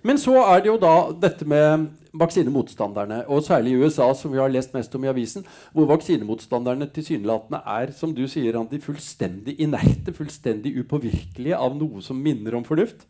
[0.02, 4.40] Men så er det jo da dette med vaksinemotstanderne, og særlig i USA, som vi
[4.42, 9.56] har lest mest om i avisen, hvor vaksinemotstanderne tilsynelatende er som du sier, Andy, fullstendig
[9.62, 13.06] inerte, fullstendig upåvirkelige av noe som minner om fornuft.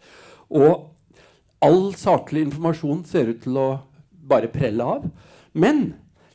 [0.52, 0.92] Og
[1.62, 3.66] all saklig informasjon ser ut til å
[4.28, 5.08] bare prelle av.
[5.56, 5.94] Men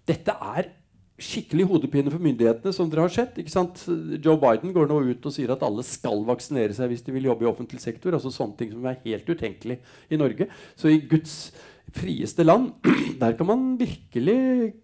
[0.09, 0.73] dette er
[1.17, 3.39] skikkelig hodepine for myndighetene, som dere har sett.
[3.41, 3.81] ikke sant?
[4.21, 7.25] Joe Biden går nå ut og sier at alle skal vaksinere seg hvis de vil
[7.31, 8.13] jobbe i offentlig sektor.
[8.13, 9.79] altså sånne ting som er helt utenkelig
[10.13, 10.49] i Norge.
[10.77, 11.51] Så i Guds
[11.95, 12.75] frieste land,
[13.21, 14.75] der kan man virkelig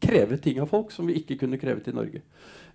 [0.00, 2.24] kreve ting av folk som vi ikke kunne krevet i Norge.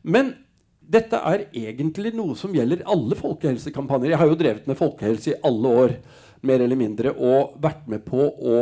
[0.04, 0.36] Men
[0.82, 4.14] dette er egentlig noe som gjelder alle folkehelsekampanjer.
[4.14, 5.98] Jeg har jo drevet med folkehelse i alle år,
[6.46, 8.62] mer eller mindre, og vært med på å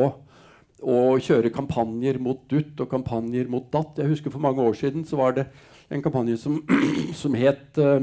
[0.79, 3.99] og kjøre kampanjer mot dutt og kampanjer mot datt.
[3.99, 5.45] Jeg husker For mange år siden så var det
[5.89, 6.59] en kampanje som,
[7.21, 7.99] som het uh,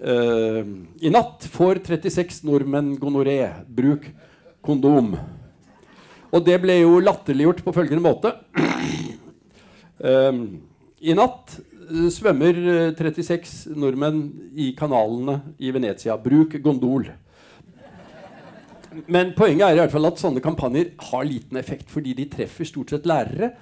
[0.00, 0.62] uh,
[1.00, 3.40] I natt får 36 nordmenn gonoré.
[3.68, 4.08] Bruk
[4.64, 5.16] kondom.
[6.32, 8.32] Og det ble jo latterliggjort på følgende måte.
[10.00, 10.56] Uh,
[11.08, 11.58] I natt
[12.10, 12.56] svømmer
[12.98, 14.24] 36 nordmenn
[14.58, 16.16] i kanalene i Venezia.
[16.18, 17.12] Bruk gondol.
[19.06, 22.68] Men poenget er i hvert fall at sånne kampanjer har liten effekt fordi de treffer
[22.68, 23.52] stort sett lærere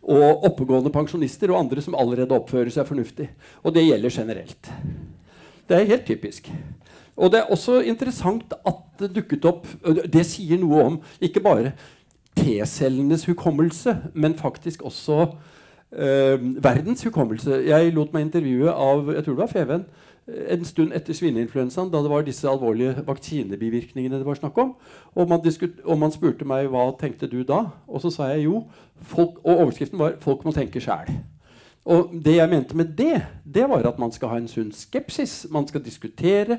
[0.00, 3.28] og oppegående pensjonister og andre som allerede oppfører seg fornuftig.
[3.62, 4.70] Og det gjelder generelt.
[5.68, 6.48] Det er helt typisk.
[7.20, 9.66] Og det er også interessant at det dukket opp
[10.12, 11.74] Det sier noe om ikke bare
[12.38, 15.26] T-cellenes hukommelse, men faktisk også
[15.92, 17.62] øh, verdens hukommelse.
[17.66, 19.84] Jeg lot meg intervjue av jeg tror det var Feven,
[20.50, 24.74] en stund etter svineinfluensaen, da det var disse alvorlige vaksinebivirkningene det var snakk om.
[25.14, 25.42] Og man,
[25.84, 28.64] og man, spurte meg hva tenkte du da, og så sa jeg jo
[29.00, 31.12] folk, Og overskriften var 'Folk må tenke sjæl'.
[31.84, 33.22] Og det jeg mente med det,
[33.54, 35.46] det var at man skal ha en sunn skepsis.
[35.50, 36.58] Man skal diskutere.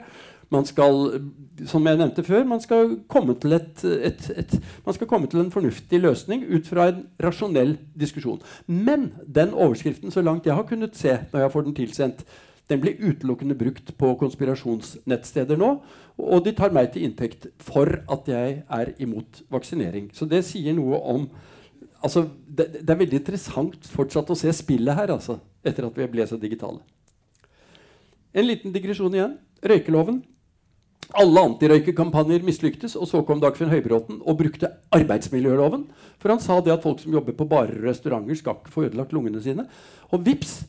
[0.51, 1.21] Man skal,
[1.65, 5.39] som jeg nevnte før, man skal komme til, et, et, et, man skal komme til
[5.39, 8.41] en fornuftig løsning ut fra en rasjonell diskusjon.
[8.67, 12.25] Men den overskriften, så langt jeg har kunnet se når jeg får den tilsendt,
[12.69, 15.71] den blir utelukkende brukt på konspirasjonsnettsteder nå.
[16.21, 20.11] Og de tar meg til inntekt for at jeg er imot vaksinering.
[20.15, 21.27] Så det sier noe om
[22.01, 26.09] altså, det, det, er veldig interessant fortsatt å se spillet her, altså, etter at vi
[26.13, 26.81] ble så digitale.
[28.31, 29.39] En liten digresjon igjen.
[29.67, 30.21] Røykeloven.
[31.19, 35.89] Alle antirøykekampanjer mislyktes, og så kom Dagfinn Høybråten og brukte arbeidsmiljøloven.
[36.21, 38.85] For han sa det at folk som jobber på barer og restauranter, skal ikke få
[38.87, 39.65] ødelagt lungene sine.
[40.15, 40.61] Og vips,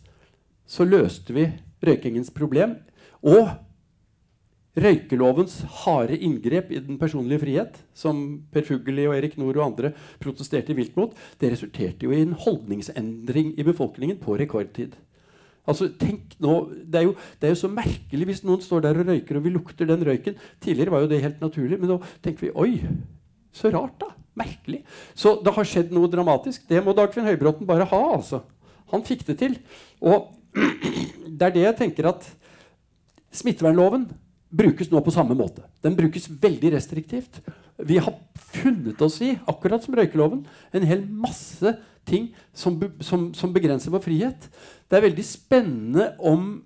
[0.66, 1.46] så løste vi
[1.86, 2.76] røykingens problem.
[3.22, 3.50] Og
[4.72, 9.92] røykelovens harde inngrep i den personlige frihet, som Per Fugelli og Erik Nord og andre
[10.22, 14.96] protesterte vilt mot, det resulterte jo i en holdningsendring i befolkningen på rekordtid.
[15.68, 16.56] Altså, tenk nå,
[16.90, 19.44] det er, jo, det er, jo, så merkelig hvis noen står der og røyker, og
[19.44, 20.40] vi lukter den røyken.
[20.62, 22.72] Tidligere var jo det helt naturlig, men nå tenker vi oi,
[23.54, 24.10] så rart, da.
[24.40, 24.80] Merkelig.
[25.14, 26.64] Så det har skjedd noe dramatisk.
[26.64, 28.00] Det må Dagfinn Høybråten bare ha.
[28.14, 28.40] altså.
[28.88, 29.58] Han fikk det til.
[30.00, 30.32] Og
[31.38, 32.26] det er det jeg tenker at
[33.32, 34.04] Smittevernloven
[34.52, 35.64] brukes nå på samme måte.
[35.84, 37.40] Den brukes veldig restriktivt.
[37.80, 38.18] Vi har
[38.52, 40.44] funnet oss i, akkurat som røykeloven,
[40.76, 41.72] en hel masse
[42.08, 44.50] ting som, som, som begrenser vår frihet.
[44.90, 46.60] Det er veldig spennende om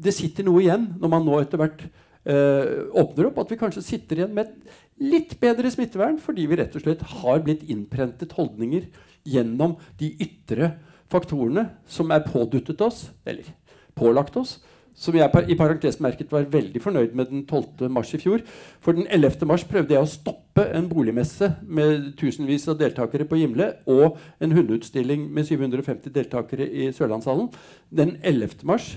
[0.00, 3.40] det sitter noe igjen når man nå etter hvert øh, åpner opp.
[3.42, 7.06] At vi kanskje sitter igjen med et litt bedre smittevern fordi vi rett og slett
[7.22, 8.90] har blitt innprentet holdninger
[9.28, 10.74] gjennom de ytre
[11.10, 13.48] faktorene som er påduttet oss, eller
[13.96, 14.58] pålagt oss,
[15.00, 17.88] som jeg i parentes merket var veldig fornøyd med den 12.
[17.92, 18.42] mars i fjor.
[18.84, 19.46] For den 11.
[19.48, 24.52] mars prøvde jeg å stoppe en boligmesse med tusenvis av deltakere på Gimle og en
[24.56, 27.48] hundeutstilling med 750 deltakere i Sørlandshallen.
[27.88, 28.60] Den 11.
[28.68, 28.92] mars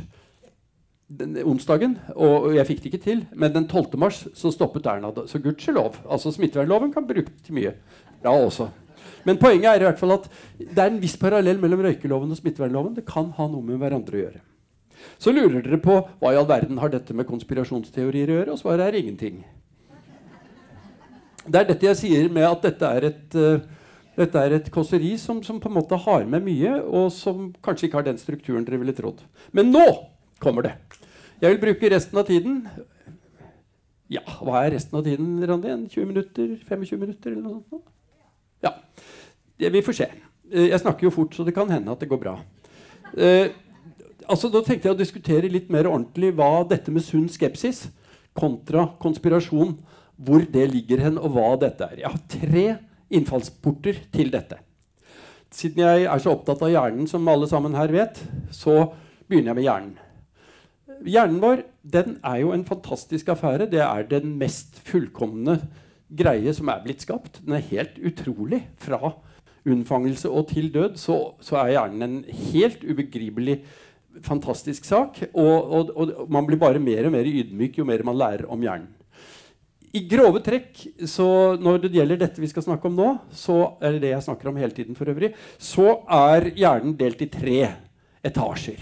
[1.14, 3.98] den, onsdagen, og jeg fikk det ikke til, men den 12.
[4.02, 5.12] mars så stoppet Erna.
[5.30, 6.00] Så gudskjelov.
[6.10, 7.76] Altså Smittevernloven kan brukes til mye
[8.24, 8.70] Ja, også.
[9.28, 10.26] Men poenget er i hvert fall at
[10.60, 12.96] det er en viss parallell mellom røykeloven og smittevernloven.
[12.96, 14.42] Det kan ha noe med hverandre å gjøre.
[15.22, 18.62] Så lurer dere på hva i all verden har dette med konspirasjonsteorier å gjøre, og
[18.62, 19.44] svaret er ingenting.
[21.44, 23.64] Det er dette jeg sier med at dette er et, uh,
[24.16, 27.90] dette er et kåseri som, som, på en måte har med mye, og som kanskje
[27.90, 29.24] ikke har den strukturen dere ville trodd.
[29.52, 29.86] Men nå
[30.44, 30.78] kommer det.
[31.44, 32.62] Jeg vil bruke resten av tiden
[34.12, 35.74] Ja, hva er resten av tiden, Randi?
[35.92, 36.54] 20 minutter?
[36.70, 37.34] 25 minutter?
[37.34, 37.90] eller noe sånt?
[38.64, 38.76] Ja.
[39.58, 40.08] Vi får se.
[40.52, 42.38] Eh, jeg snakker jo fort, så det kan hende at det går bra.
[43.18, 43.50] Eh,
[44.28, 47.88] altså, Da tenkte jeg å diskutere litt mer ordentlig hva dette med sunn skepsis
[48.38, 49.76] kontra konspirasjon,
[50.18, 52.00] hvor det ligger hen, og hva dette er.
[52.02, 52.66] Jeg har tre
[53.14, 54.58] innfallsporter til dette.
[55.54, 58.18] Siden jeg er så opptatt av hjernen, som alle sammen her vet,
[58.54, 58.94] så
[59.30, 59.94] begynner jeg med hjernen.
[61.04, 63.68] Hjernen vår den er jo en fantastisk affære.
[63.70, 65.60] Det er den mest fullkomne
[66.14, 67.42] greie som er blitt skapt.
[67.44, 68.64] Den er helt utrolig.
[68.82, 69.14] Fra
[69.64, 73.62] unnfangelse og til død så, så er hjernen en helt ubegripelig
[74.22, 75.22] fantastisk sak.
[75.32, 78.62] Og, og, og, man blir bare mer og mer ydmyk jo mer man lærer om
[78.62, 78.92] hjernen.
[79.94, 84.00] I grove trekk, så når det gjelder dette vi skal snakke om nå, så er
[84.02, 87.60] det jeg snakker om hele tiden for øvrig, så er hjernen delt i tre
[88.26, 88.82] etasjer.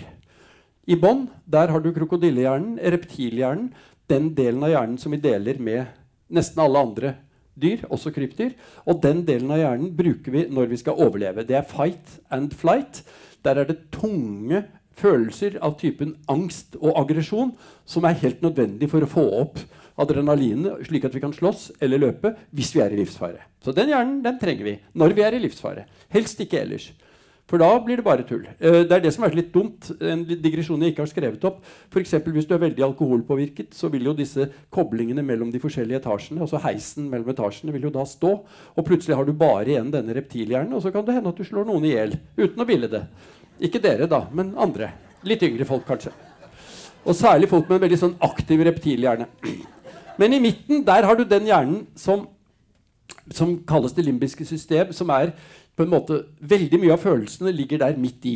[0.87, 3.73] I bånn har du krokodillehjernen, reptilhjernen,
[4.07, 5.91] den delen av hjernen som vi deler med
[6.31, 7.13] nesten alle andre
[7.59, 8.55] dyr, også krypdyr.
[8.87, 11.45] Og den delen av hjernen bruker vi når vi skal overleve.
[11.47, 13.03] Det er fight and flight.
[13.45, 14.63] Der er det tunge
[15.01, 17.53] følelser av typen angst og aggresjon
[17.89, 19.61] som er helt nødvendig for å få opp
[20.01, 23.43] adrenalinet, slik at vi kan slåss eller løpe hvis vi er i livsfare.
[23.61, 25.85] Så den hjernen den trenger vi når vi er i livsfare.
[26.13, 26.91] Helst ikke ellers.
[27.51, 28.45] For da blir det bare tull.
[28.63, 29.89] Eh, det er det som er litt dumt.
[29.99, 31.59] En digresjon jeg ikke har skrevet opp.
[31.91, 36.39] For hvis du er veldig alkoholpåvirket, så vil jo disse koblingene mellom de forskjellige etasjene,
[36.45, 38.31] altså heisen mellom etasjene, vil jo da stå.
[38.77, 41.43] Og plutselig har du bare igjen denne reptilhjernen, og så kan det hende at du
[41.47, 42.15] slår noen i hjel.
[42.39, 43.03] Uten å ville det.
[43.61, 44.89] Ikke dere, da, men andre.
[45.27, 46.13] Litt yngre folk, kanskje.
[47.05, 49.27] Og særlig folk med en veldig sånn aktiv reptilhjerne.
[50.21, 52.27] Men i midten der har du den hjernen som,
[53.33, 55.33] som kalles det limbiske system, som er
[55.77, 58.35] på en måte Veldig mye av følelsene ligger der midt i.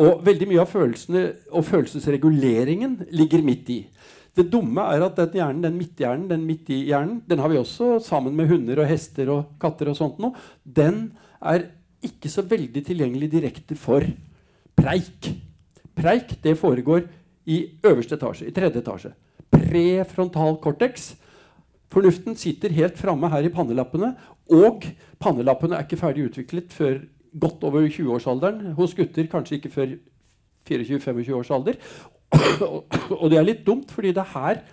[0.00, 3.80] Og veldig mye av følelsene og følelsesreguleringen ligger midt i.
[4.34, 7.60] Det dumme er at den hjernen, den midthjernen, den midt i hjernen, den har vi
[7.60, 10.34] også sammen med hunder og hester og katter og sånt noe.
[10.64, 11.68] Den er
[12.04, 14.02] ikke så veldig tilgjengelig direkte for
[14.78, 15.30] preik.
[15.94, 17.06] Preik det foregår
[17.46, 19.12] i øverste etasje, i tredje etasje.
[19.52, 21.12] Prefrontal cortex.
[21.92, 24.14] Fornuften sitter helt framme her i pannelappene
[24.52, 24.84] og
[25.22, 26.98] pannelappene er ikke ferdig utviklet før
[27.40, 28.74] godt over 20-årsalderen.
[28.78, 29.94] Hos gutter kanskje ikke før
[30.68, 31.78] 24-25 års alder.
[33.20, 34.64] og det er litt dumt, fordi det er her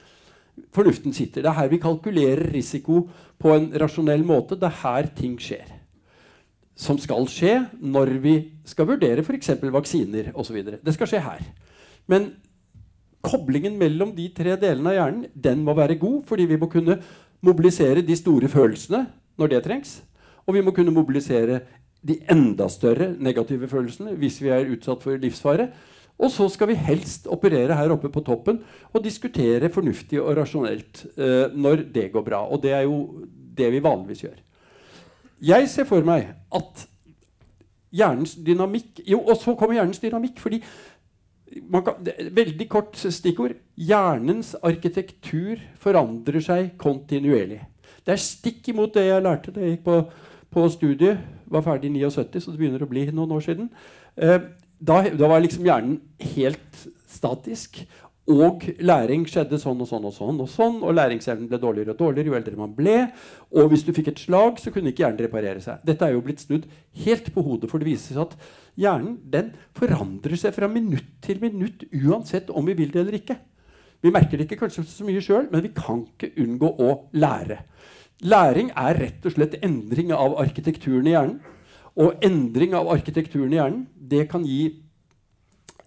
[0.76, 1.44] fornuften sitter.
[1.44, 3.06] Det er her vi kalkulerer risiko
[3.40, 4.60] på en rasjonell måte.
[4.60, 5.81] Det er her ting skjer.
[6.78, 9.52] Som skal skje når vi skal vurdere f.eks.
[9.74, 10.62] vaksiner osv.
[10.82, 11.44] Det skal skje her.
[12.10, 12.32] Men
[13.22, 16.98] koblingen mellom de tre delene av hjernen den må være god, fordi vi må kunne
[17.46, 19.06] mobilisere de store følelsene
[19.38, 20.00] når det trengs.
[20.48, 21.62] Og vi må kunne mobilisere
[22.02, 25.70] de enda større negative følelsene hvis vi er utsatt for livsfare.
[26.22, 28.60] Og så skal vi helst operere her oppe på toppen
[28.92, 32.44] og diskutere fornuftig og rasjonelt eh, når det går bra.
[32.50, 33.26] Og det er jo
[33.58, 34.40] det vi vanligvis gjør.
[35.42, 36.88] Jeg ser for meg at
[37.92, 40.40] hjernens dynamikk Jo, og så kommer hjernens dynamikk.
[40.40, 40.62] fordi
[41.72, 43.58] kan, Veldig kort stikkord.
[43.76, 47.62] Hjernens arkitektur forandrer seg kontinuerlig.
[48.06, 49.98] Det er stikk imot det jeg lærte da jeg gikk på,
[50.52, 51.20] på studiet.
[51.52, 53.70] Var ferdig i 79, så det begynner å bli noen år siden.
[54.16, 54.40] Eh,
[54.82, 56.00] da, da, var liksom hjernen
[56.34, 57.84] helt statisk.
[58.30, 60.40] Og læring skjedde sånn og sånn og sånn.
[60.44, 62.98] Og sånn, og læringsevnen ble dårligere og dårligere jo eldre man ble.
[63.58, 65.82] Og hvis du fikk et slag, så kunne ikke hjernen reparere seg.
[65.88, 66.68] Dette er jo blitt snudd
[67.02, 68.36] helt på hodet, for det viser seg at
[68.80, 73.40] hjernen den forandrer seg fra minutt til minutt uansett om vi vil det eller ikke.
[74.02, 77.60] Vi merker det ikke kanskje så mye sjøl, men vi kan ikke unngå å lære.
[78.22, 81.40] Læring er rett og slett endring av arkitekturen i hjernen.
[81.98, 84.78] Og endring av arkitekturen i hjernen det kan gi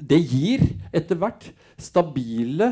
[0.05, 0.61] Det gir
[0.93, 1.47] etter hvert
[1.81, 2.71] stabile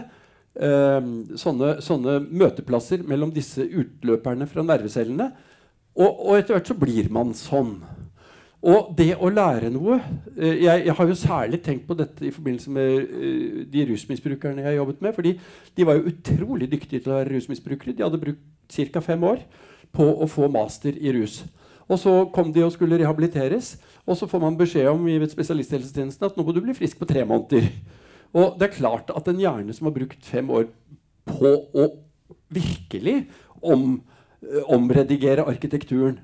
[0.55, 1.01] eh,
[1.39, 5.31] sånne, sånne, møteplasser mellom disse utløperne fra nervecellene.
[5.93, 7.77] Og, og etter hvert så blir man sånn.
[8.63, 9.97] Og det å lære noe
[10.37, 14.63] eh, jeg, jeg, har jo særlig tenkt på dette i forbindelse med uh, de rusmisbrukerne
[14.63, 15.15] jeg har jobbet med.
[15.17, 15.33] fordi
[15.75, 17.97] de var jo utrolig dyktige til å være rusmisbrukere.
[17.99, 19.03] De hadde brukt ca.
[19.03, 19.43] fem år
[19.93, 21.43] på å få master i rus.
[21.91, 23.75] Og så kom de og skulle rehabiliteres,
[24.07, 27.09] og så får man beskjed om i spesialisthelsetjenesten at nå må du bli frisk på
[27.11, 27.67] tre måneder.
[28.33, 30.71] Og det er klart at en hjerne som har brukt fem år
[31.29, 31.89] på å
[32.53, 33.27] virkelig
[33.63, 34.03] om,
[34.43, 36.19] eh, omredigere arkitekturen,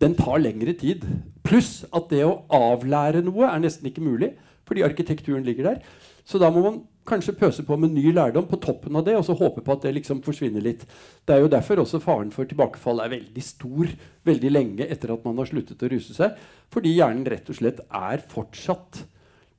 [0.00, 1.06] den tar lengre tid.
[1.44, 4.34] Pluss at det å avlære noe er nesten ikke mulig,
[4.66, 5.82] fordi arkitekturen ligger der.
[6.24, 9.24] Så da må man kanskje pøse på med ny lærdom på toppen av det, og
[9.24, 10.84] så håpe på at det liksom forsvinner litt.
[11.24, 13.92] Det er jo derfor også faren for tilbakefall er veldig stor
[14.26, 16.34] veldig lenge etter at man har sluttet å ruse seg.
[16.74, 19.04] Fordi hjernen rett og slett er fortsatt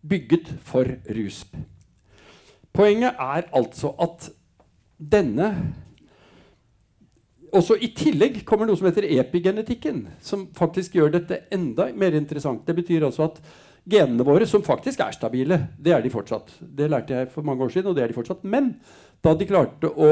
[0.07, 1.45] bygget for rus.
[2.77, 4.29] Poenget er altså at
[4.97, 5.49] denne
[7.57, 12.65] også I tillegg kommer noe som heter epigenetikken, som faktisk gjør dette enda mer interessant.
[12.67, 13.39] Det betyr altså at
[13.87, 15.61] genene våre, som faktisk er stabile.
[15.79, 16.51] Det er de fortsatt.
[16.59, 18.43] Det lærte jeg for mange år siden, og det er de fortsatt.
[18.43, 18.73] Men
[19.23, 20.09] da de klarte å,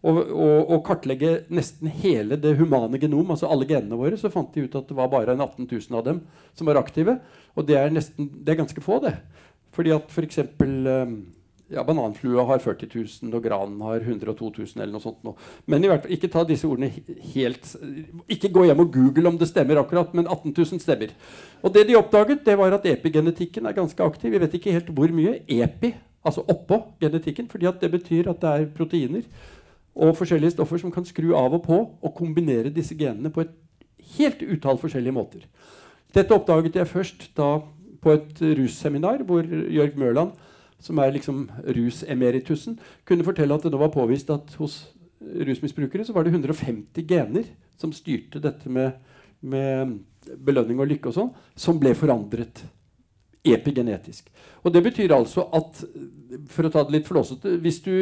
[0.00, 4.48] å, å, å kartlegge nesten hele det humane genom, altså alle genene våre, så fant
[4.56, 6.24] de ut at det var bare 18 000 av dem
[6.56, 7.18] som var aktive.
[7.54, 9.18] Og det er, nesten, det er ganske få, det.
[9.76, 10.40] Fordi at f.eks.
[10.64, 11.20] Um,
[11.70, 12.88] ja, Bananflua har 40
[13.22, 14.66] 000, og granen har 102 000.
[14.76, 15.20] eller noe sånt.
[15.26, 15.36] Nå.
[15.70, 16.90] Men i hvert fall, ikke ta disse ordene
[17.34, 17.68] helt
[18.30, 21.14] Ikke gå hjem og google om det stemmer akkurat, men 18 000 stemmer.
[21.62, 24.34] Og det de oppdaget, det var at epigenetikken er ganske aktiv.
[24.34, 25.38] Vi vet ikke helt hvor mye.
[25.46, 25.94] Epi,
[26.26, 29.26] altså oppå genetikken, fordi det betyr at det er proteiner
[30.00, 33.54] og forskjellige stoffer som kan skru av og på og kombinere disse genene på et
[34.16, 35.46] helt utall forskjellige måter.
[36.14, 37.58] Dette oppdaget jeg først da
[38.00, 40.32] på et russeminar hvor Jørg Mørland
[40.80, 41.44] som er liksom
[41.76, 44.82] rusemeritusen, kunne fortelle at det nå var påvist at hos
[45.20, 47.48] rusmisbrukere så var det 150 gener
[47.80, 48.96] som styrte dette med,
[49.40, 49.98] med
[50.40, 52.64] belønning og lykke og sånn, som ble forandret
[53.44, 54.28] epigenetisk.
[54.64, 55.80] Og det betyr altså at
[56.52, 57.94] for å ta det litt flåsete, hvis du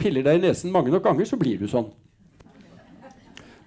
[0.00, 1.90] piller deg i nesen mange nok ganger, så blir du sånn.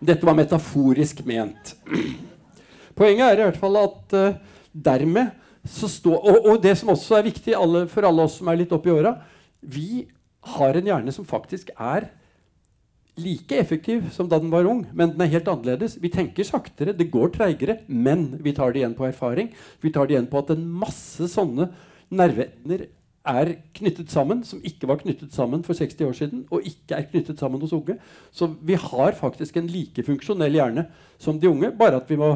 [0.04, 1.76] Dette var metaforisk ment.
[2.98, 4.36] Poenget er i hvert fall at uh,
[4.74, 8.50] dermed så står og, og, det som også er viktig alle, for alle oss som
[8.52, 9.16] er litt oppi åra
[9.64, 10.04] Vi
[10.58, 12.10] har en hjerne som faktisk er
[13.16, 16.00] like effektiv som da den var ung, men den er helt annerledes.
[16.02, 19.52] Vi tenker saktere, det går treigere, men vi tar det igjen på erfaring.
[19.86, 21.70] Vi tar det igjen på at en masse sånne
[22.14, 22.88] nerveender
[23.24, 27.08] er knyttet sammen, som ikke var knyttet sammen for 60 år siden, og ikke er
[27.12, 27.96] knyttet sammen hos unge.
[28.36, 30.88] Så vi har faktisk en like funksjonell hjerne
[31.22, 32.34] som de unge, bare at vi må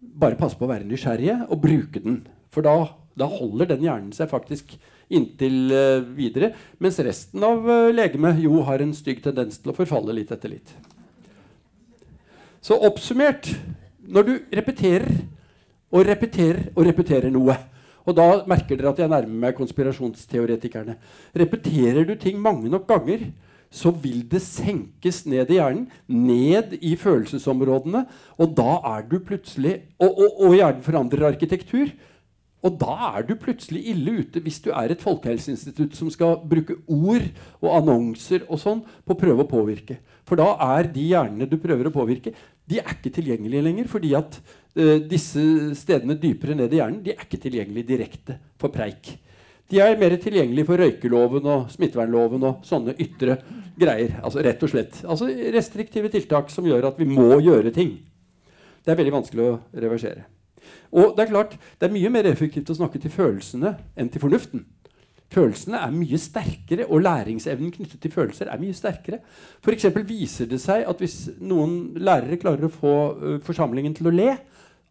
[0.00, 2.20] bare passe på å være nysgjerrige og bruke den.
[2.50, 2.74] For da,
[3.18, 4.76] da holder den hjernen seg faktisk
[5.10, 6.52] inntil uh, videre.
[6.82, 10.54] Mens resten av uh, legemet jo har en stygg tendens til å forfalle litt etter
[10.54, 10.74] litt.
[12.60, 13.48] Så oppsummert
[14.10, 15.06] Når du repeterer
[15.94, 17.54] og repeterer og repeterer noe
[18.08, 20.96] og da merker dere at jeg nærmer meg konspirasjonsteoretikerne.
[21.36, 23.28] Repeterer du ting mange nok ganger,
[23.70, 28.02] så vil det senkes ned i hjernen, ned i følelsesområdene,
[28.40, 31.92] og da er du plutselig Og, og, og hjernen forandrer arkitektur.
[32.66, 36.76] Og da er du plutselig ille ute hvis du er et folkehelseinstitutt som skal bruke
[36.92, 37.24] ord
[37.62, 39.96] og annonser og sånn på å prøve å påvirke.
[40.28, 42.34] For da er de hjernene du prøver å påvirke,
[42.70, 43.88] de er ikke tilgjengelige lenger.
[43.90, 45.42] Fordi at uh, disse
[45.78, 49.14] stedene dypere ned i hjernen de er ikke tilgjengelige direkte for preik.
[49.70, 53.38] De er mer tilgjengelige for røykeloven og smittevernloven og sånne ytre
[53.78, 54.18] greier.
[54.20, 55.00] Altså rett og slett.
[55.06, 57.96] Altså restriktive tiltak som gjør at vi må gjøre ting.
[58.84, 60.26] Det er veldig vanskelig å reversere.
[60.90, 64.22] Og det er klart, det er mye mer effektivt å snakke til følelsene enn til
[64.22, 64.64] fornuften.
[65.30, 69.20] Følelsene er mye sterkere, og læringsevnen knyttet til følelser er mye sterkere.
[69.62, 69.86] F.eks.
[70.08, 74.32] viser det seg at hvis noen lærere klarer å få uh, forsamlingen til å le,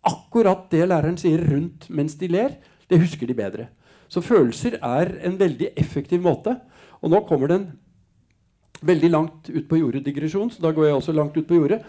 [0.08, 2.56] akkurat det læreren sier rundt mens de ler,
[2.88, 3.68] det husker de bedre.
[4.10, 6.56] Så følelser er en veldig effektiv måte.
[7.04, 7.68] Og nå kommer den
[8.86, 11.82] veldig langt ut på jordet digresjon, så da går jeg også langt ut på jordet.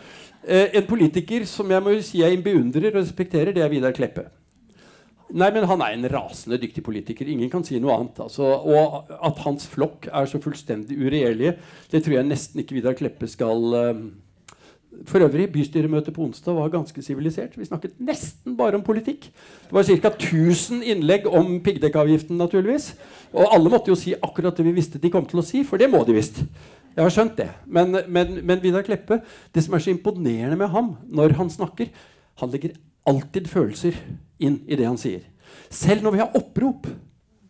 [0.42, 4.30] Eh, en politiker som jeg må si jeg beundrer og respekterer, det er Vidar Kleppe.
[5.30, 7.28] Nei, men Han er en rasende dyktig politiker.
[7.28, 8.18] Ingen kan si noe annet.
[8.24, 11.54] Altså, og at hans flokk er så fullstendig uregjerlige,
[11.92, 14.02] det tror jeg nesten ikke Vidar Kleppe skal eh,
[15.06, 17.54] For øvrig, bystyremøtet på onsdag var ganske sivilisert.
[17.56, 19.30] Vi snakket nesten bare om politikk.
[19.68, 20.10] Det var ca.
[20.10, 22.96] 1000 innlegg om piggdekkavgiften, naturligvis.
[23.32, 25.78] Og alle måtte jo si akkurat det vi visste de kom til å si, for
[25.78, 26.42] det må de visst.
[26.96, 27.48] Jeg har skjønt det.
[27.66, 29.20] Men, men, men, Vidar Kleppe,
[29.54, 31.92] det som er så imponerende med ham når han snakker
[32.40, 33.96] Han legger alltid følelser
[34.40, 35.22] inn i det han sier.
[35.72, 36.86] Selv når vi har opprop,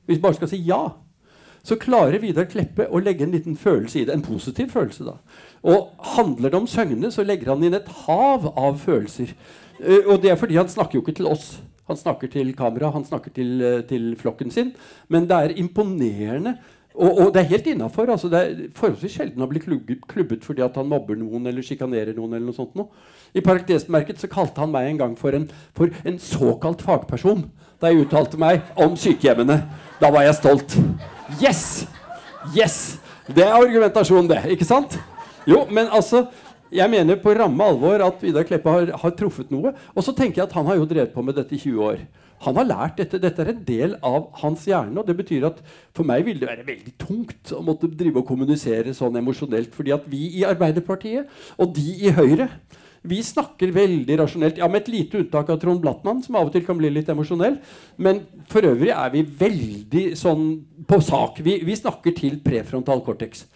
[0.06, 0.80] hvis vi bare skal si ja,
[1.62, 4.14] så klarer Vidar Kleppe å legge en liten følelse i det.
[4.14, 5.16] En positiv følelse, da.
[5.68, 9.34] Og handler det om Søgne, så legger han inn et hav av følelser.
[9.80, 11.52] Uh, og det er fordi han snakker jo ikke til oss.
[11.90, 14.72] Han snakker til kamera, han snakker til, uh, til flokken sin.
[15.12, 16.56] Men det er imponerende
[16.94, 18.10] og, og, det er helt innafor.
[18.10, 21.64] Altså det er forholdsvis sjelden å bli klubbet, klubbet fordi at han mobber noen eller
[21.64, 22.34] sjikanerer noen.
[22.34, 22.90] eller noe sånt noe.
[23.34, 27.46] I parentesmerket så kalte han meg en gang for en, for en såkalt fagperson
[27.80, 29.62] da jeg uttalte meg om sykehjemmene.
[30.02, 30.76] Da var jeg stolt.
[31.40, 31.86] Yes!
[32.56, 32.98] Yes!
[33.30, 34.42] Det er argumentasjon, det.
[34.52, 34.98] Ikke sant?
[35.48, 36.26] Jo, men altså
[36.70, 39.72] jeg mener på ramme alvor at Vidar Kleppe har, har truffet noe.
[39.94, 42.02] Og så tenker jeg at han har jo drevet på med dette i 20 år.
[42.46, 43.20] Han har lært dette.
[43.20, 44.96] Dette er en del av hans hjerne.
[44.98, 45.58] og det betyr at
[45.96, 49.74] For meg vil det være veldig tungt å måtte drive og kommunisere sånn emosjonelt.
[49.74, 51.28] fordi at vi i Arbeiderpartiet
[51.58, 52.48] og de i Høyre
[53.02, 54.58] vi snakker veldig rasjonelt.
[54.60, 57.08] Ja, Med et lite unntak av Trond Blattmann, som av og til kan bli litt
[57.08, 57.56] emosjonell.
[57.96, 61.40] Men for øvrig er vi veldig sånn på sak.
[61.40, 63.46] Vi, vi snakker til prefrontal cortex.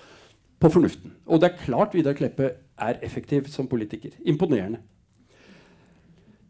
[0.58, 1.12] På fornuften.
[1.28, 4.14] Og det er klart Vidar Kleppe er effektiv som politiker.
[4.24, 4.80] Imponerende.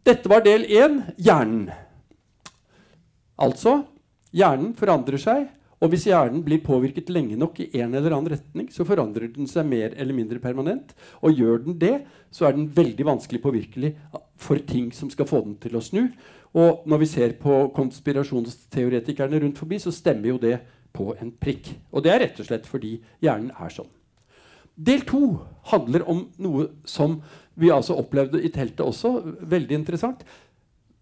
[0.04, 1.70] Dette var del én hjernen.
[3.40, 3.82] Altså
[4.34, 5.46] hjernen forandrer seg,
[5.82, 9.48] og hvis hjernen blir påvirket lenge nok i en eller annen retning, så forandrer den
[9.50, 10.94] seg mer eller mindre permanent.
[11.20, 11.94] Og gjør den det,
[12.32, 13.90] så er den veldig vanskelig påvirkelig
[14.40, 16.06] for ting som skal få den til å snu.
[16.54, 20.56] Og når vi ser på konspirasjonsteoretikerne rundt forbi, så stemmer jo det
[20.94, 21.74] på en prikk.
[21.92, 23.90] Og det er rett og slett fordi hjernen er sånn.
[24.74, 25.24] Del to
[25.70, 27.20] handler om noe som
[27.54, 29.16] vi altså opplevde i teltet også.
[29.46, 30.24] Veldig interessant.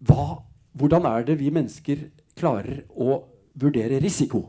[0.03, 0.43] Hva,
[0.77, 3.23] hvordan er det vi mennesker klarer å
[3.59, 4.47] vurdere risiko.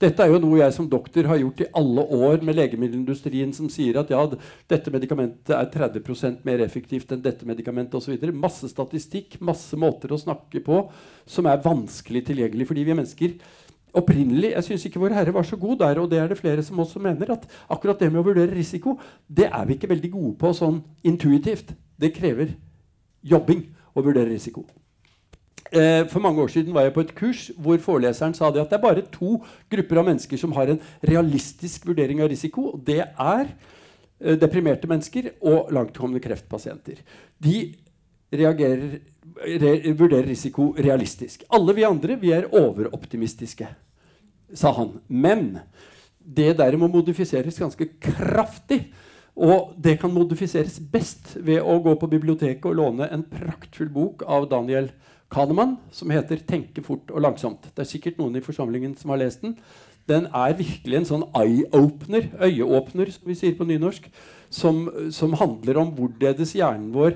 [0.00, 3.68] Dette er jo noe jeg som doktor har gjort i alle år med legemiddelindustrien, som
[3.68, 4.22] sier at ja,
[4.70, 8.16] dette medikamentet er 30% mer effektivt enn dette medikamentet osv.
[8.32, 10.86] Masse statistikk, masse måter å snakke på
[11.28, 13.36] som er vanskelig tilgjengelig fordi vi er mennesker.
[13.92, 16.62] Opprinnelig, Jeg syns ikke Vår Herre var så god der, og det er det flere
[16.62, 17.32] som også mener.
[17.32, 20.82] at akkurat det med å vurdere risiko det er vi ikke veldig gode på sånn
[21.04, 21.74] intuitivt.
[22.00, 22.54] Det krever
[23.22, 24.64] jobbing å vurdere risiko.
[25.72, 28.72] Eh, for mange år siden var jeg på et kurs hvor foreleseren sa det at
[28.72, 29.36] det er bare to
[29.70, 32.72] grupper av mennesker som har en realistisk vurdering av risiko.
[32.72, 37.04] og Det er eh, deprimerte mennesker og langtkommende kreftpasienter.
[37.38, 37.74] De
[38.34, 39.00] reagerer, re,
[39.96, 41.44] vurderer risiko realistisk.
[41.48, 43.68] Alle vi andre vi er overoptimistiske,
[44.54, 44.96] sa han.
[45.08, 45.60] Men
[46.18, 48.84] det der må modifiseres ganske kraftig.
[49.40, 54.24] Og det kan modifiseres best ved å gå på biblioteket og låne en praktfull bok
[54.26, 54.90] av Daniel
[55.30, 57.70] Kahneman som heter 'Tenke fort og langsomt'.
[57.74, 59.56] Det er sikkert noen i forsamlingen som har lest den.
[60.08, 64.10] Den er virkelig en sånn eye-opener, øyeåpner, som vi sier på nynorsk,
[64.50, 67.14] som, som handler om hvorledes hjernen vår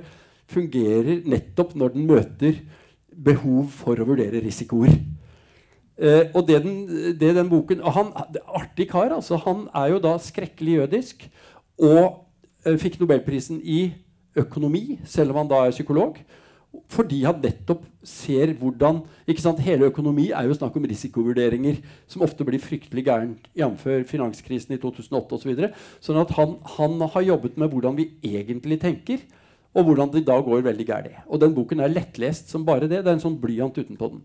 [0.51, 2.61] fungerer nettopp når den møter
[3.15, 4.95] behov for å vurdere risikoer.
[5.95, 6.79] Eh, og det den,
[7.21, 8.11] det den boken han,
[8.51, 9.13] Artig kar.
[9.15, 11.29] altså Han er jo da skrekkelig jødisk
[11.79, 12.27] og
[12.67, 13.93] eh, fikk nobelprisen i
[14.35, 16.19] økonomi, selv om han da er psykolog.
[16.91, 21.79] Fordi han nettopp ser hvordan ikke sant, Hele økonomi er jo snakk om risikovurderinger
[22.11, 23.87] som ofte blir fryktelig gærent, jf.
[24.11, 25.55] finanskrisen i 2008 osv.
[25.55, 29.23] Så sånn at han, han, har jobbet med hvordan vi egentlig tenker,
[29.75, 31.15] og hvordan det da går veldig gærlig.
[31.27, 33.03] Og den boken er lettlest som bare det.
[33.03, 34.23] Det er en sånn blyant utenpå den.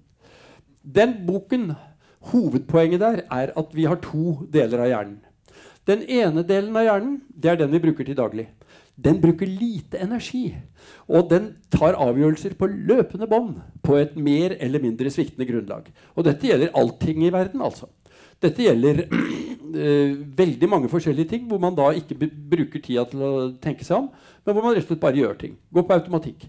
[0.83, 1.71] Den boken,
[2.29, 5.19] Hovedpoenget der er at vi har to deler av hjernen.
[5.87, 8.49] Den ene delen av hjernen det er den vi bruker til daglig
[9.03, 10.51] den bruker lite energi.
[11.07, 15.87] Og den tar avgjørelser på løpende bånd på et mer eller mindre sviktende grunnlag.
[16.15, 17.87] Og dette gjelder allting i verden, altså.
[18.43, 19.05] Dette gjelder
[20.39, 24.09] veldig mange forskjellige ting hvor man da ikke bruker tida til å tenke seg om,
[24.45, 25.57] men hvor man rett og slett bare gjør ting.
[25.73, 26.45] Går på automatikk.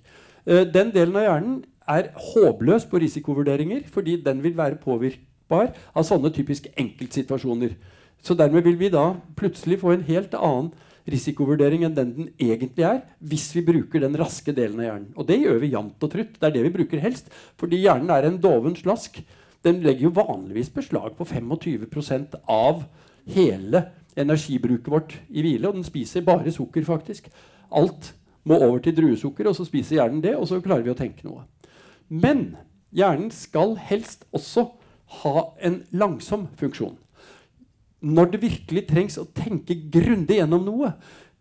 [0.47, 1.57] Uh, den delen av hjernen
[1.91, 7.75] er håpløs på risikovurderinger fordi den vil være påvirkbar av sånne typisk enkeltsituasjoner.
[8.23, 10.71] Så dermed vil vi da plutselig få en helt annen
[11.11, 15.13] risikovurdering enn den den egentlig er, hvis vi bruker den raske delen av hjernen.
[15.17, 16.35] Og det gjør vi jevnt og trutt.
[16.37, 17.31] Det er det vi bruker helst.
[17.61, 19.23] Fordi hjernen er en doven slask.
[19.65, 22.85] Den legger jo vanligvis beslag på 25% av
[23.35, 23.85] hele
[24.19, 25.69] energibruket vårt i hvile.
[25.69, 27.31] Og den spiser bare sukker, faktisk.
[27.71, 28.13] Alt
[28.45, 31.27] må over til druesukker, og så spiser hjernen det, og så klarer vi å tenke
[31.29, 31.45] noe.
[32.09, 32.57] Men
[32.97, 34.67] hjernen skal helst også
[35.21, 36.99] ha en langsom funksjon
[38.01, 40.95] når det virkelig trengs å tenke grundig gjennom noe,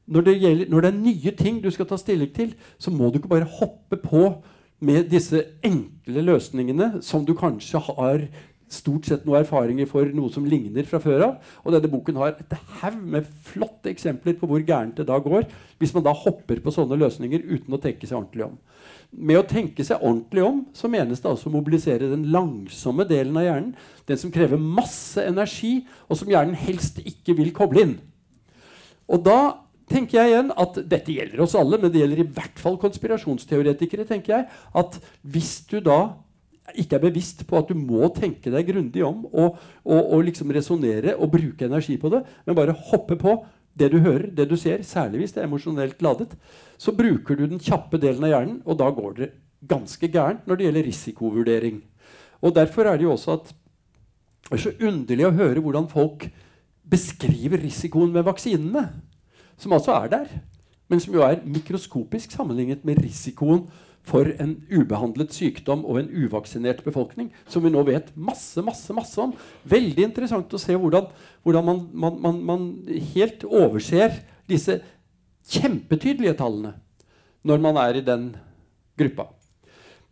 [0.09, 3.09] når det, gjelder, når det, er nye ting du skal ta stilling til, så må
[3.09, 4.23] du ikke bare hoppe på
[4.83, 8.25] med disse enkle løsningene som du kanskje har
[8.73, 11.51] stort sett noen erfaringer for noe som ligner fra før av.
[11.63, 15.47] Og denne boken har et haug med flotte eksempler på hvor gærent det da går
[15.79, 18.57] hvis man da hopper på sånne løsninger uten å tenke seg ordentlig om.
[19.09, 23.39] Med å tenke seg ordentlig om så menes det altså å mobilisere den langsomme delen
[23.39, 23.71] av hjernen.
[24.09, 27.97] Den som krever masse energi, og som hjernen helst ikke vil koble inn.
[29.09, 29.39] Og da
[29.89, 34.05] tenker jeg igjen at Dette gjelder oss alle, men det gjelder i hvert fall konspirasjonsteoretikere.
[34.05, 36.19] tenker jeg, At hvis du da
[36.77, 40.51] ikke er bevisst på at du må tenke deg grundig om og, og, og liksom
[40.55, 43.37] resonnere og bruke energi på det, men bare hoppe på
[43.79, 46.33] det du hører, det du ser, særlig hvis det er emosjonelt ladet,
[46.77, 49.29] så bruker du den kjappe delen av hjernen, og da går det
[49.69, 51.81] ganske gærent når det gjelder risikovurdering.
[52.41, 53.51] Og Derfor er det jo også at
[54.49, 56.25] det er så underlig å høre hvordan folk
[56.89, 58.87] beskriver risikoen med vaksinene,
[59.59, 60.31] som altså er der,
[60.89, 63.67] men som jo er mikroskopisk sammenlignet med risikoen
[64.07, 69.19] for en ubehandlet sykdom og en uvaksinert befolkning, som vi nå vet masse masse, masse
[69.21, 69.33] om.
[69.69, 71.09] Veldig interessant å se hvordan,
[71.43, 72.69] hvordan man, man, man, man,
[73.13, 74.79] helt overser disse
[75.49, 76.75] kjempetydelige tallene
[77.47, 78.31] når man er i den
[78.99, 79.29] gruppa.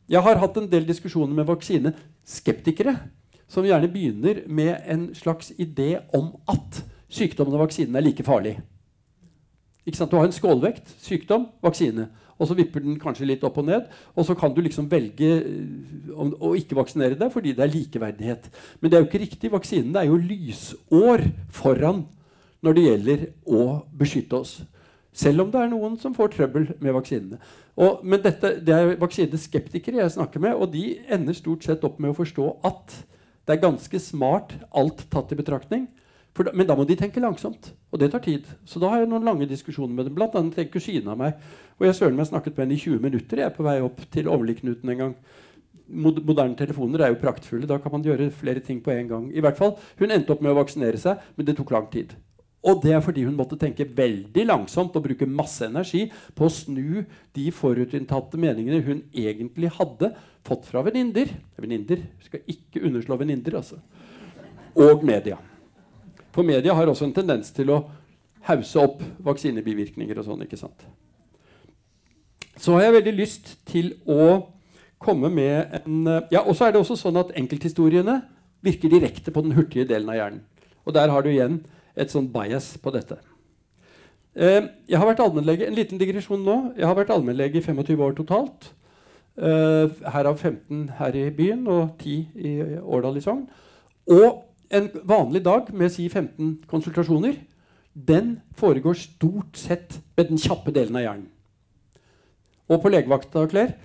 [0.08, 2.96] Jeg har hatt en del diskusjoner med vaksineskeptikere
[3.52, 6.82] som gjerne begynner med en slags idé om at
[7.12, 8.58] sykdommen og vaksinen er like farlig.
[9.88, 13.88] Du har en skålvekt sykdom, vaksine og så vipper den kanskje litt opp og ned.
[14.16, 18.50] Og så kan du liksom velge eh, å ikke vaksinere deg fordi det er likeverdighet.
[18.80, 19.54] Men det er jo ikke riktig.
[19.54, 22.06] Vaksinene er jo lysår foran
[22.66, 23.64] når det gjelder å
[23.98, 24.58] beskytte oss.
[25.18, 27.40] Selv om det er noen som får trøbbel med vaksinene.
[27.78, 31.98] Og, men dette, det er vaksineskeptikere jeg snakker med, og de ender stort sett opp
[32.02, 33.00] med å forstå at
[33.48, 35.88] det er ganske smart, alt tatt i betraktning,
[36.46, 37.72] da, men da må de tenke langsomt.
[37.92, 38.46] Og det tar tid.
[38.68, 40.16] Så da har jeg noen lange diskusjoner med dem.
[40.18, 41.42] Blant annet en kusine av meg.
[41.80, 44.04] Og jeg søren meg snakket med henne i 20 minutter jeg er på vei opp
[44.14, 45.18] til Åmli-Knuten en gang.
[45.88, 47.70] Moderne telefoner er jo praktfulle.
[47.70, 49.28] Da kan man gjøre flere ting på en gang.
[49.34, 52.16] I hvert fall, Hun endte opp med å vaksinere seg, men det tok lang tid.
[52.68, 56.52] Og det er fordi hun måtte tenke veldig langsomt og bruke masse energi på å
[56.52, 57.04] snu
[57.38, 60.12] de forutinntatte meningene hun egentlig hadde
[60.48, 61.32] fått fra venninner.
[61.56, 63.80] Venninner skal ikke underslå venninner, altså.
[64.76, 65.38] Og media.
[66.38, 67.80] For media har også en tendens til å
[68.46, 70.44] hause opp vaksinebivirkninger og sånn.
[70.46, 70.84] ikke sant?
[72.62, 74.46] Så har jeg veldig lyst til å
[75.02, 78.20] komme med en eh, Ja, og så er det også sånn at enkelthistoriene
[78.66, 80.44] virker direkte på den hurtige delen av hjernen.
[80.86, 81.64] Og der har du igjen
[81.98, 83.18] et sånn bias på dette.
[84.38, 86.58] Eh, jeg har vært allmennlege En liten digresjon nå.
[86.78, 88.74] Jeg har vært allmennlege i 25 år totalt.
[89.38, 93.44] Uh, herav 15 her i byen og 10 i Årdal i Sogn.
[94.10, 97.38] Og en vanlig dag med si 15 konsultasjoner,
[97.94, 101.30] den foregår stort sett med den kjappe delen av hjernen.
[102.68, 103.78] Og på legevakta, Claire,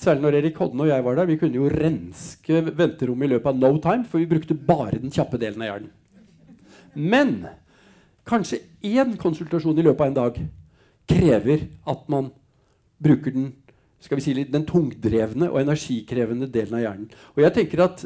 [0.00, 3.50] særlig når Erik Hodne og jeg var der, vi kunne jo renske venterommet i løpet
[3.52, 5.92] av no time, for vi brukte bare den kjappe delen av hjernen.
[6.94, 7.34] Men
[8.26, 10.40] kanskje én konsultasjon i løpet av en dag
[11.10, 12.32] krever at man
[13.02, 13.52] bruker den
[14.04, 17.06] skal vi si, den tungdrevne og energikrevende delen av hjernen.
[17.36, 18.02] Og jeg tenker at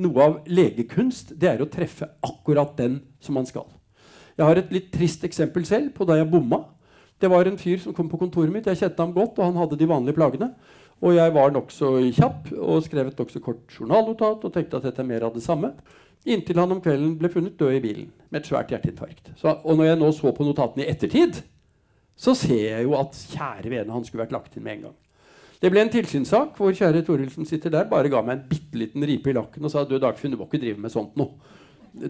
[0.00, 3.66] Noe av legekunst det er å treffe akkurat den som man skal.
[4.38, 6.62] Jeg har et litt trist eksempel selv på da jeg bomma.
[7.20, 8.66] Det var en fyr som kom på kontoret mitt.
[8.66, 10.48] Jeg kjente ham godt, og han hadde de vanlige plagene.
[11.02, 15.02] Og jeg var nokså kjapp og skrev et nokså kort journalnotat og tenkte at dette
[15.02, 15.74] er mer av det samme.
[16.24, 19.32] Inntil han om kvelden ble funnet død i bilen med et svært hjerteinfarkt.
[19.36, 21.42] Så, og når jeg nå så på notatene i ettertid,
[22.16, 24.98] så ser jeg jo at kjære vene, han skulle vært lagt inn med en gang.
[25.62, 29.04] Det ble en tilsynssak hvor kjære Torilsen sitter der, bare ga meg en bitte liten
[29.06, 31.36] ripe i lakken og sa du Dagfinn, du må ikke drive med sånt noe.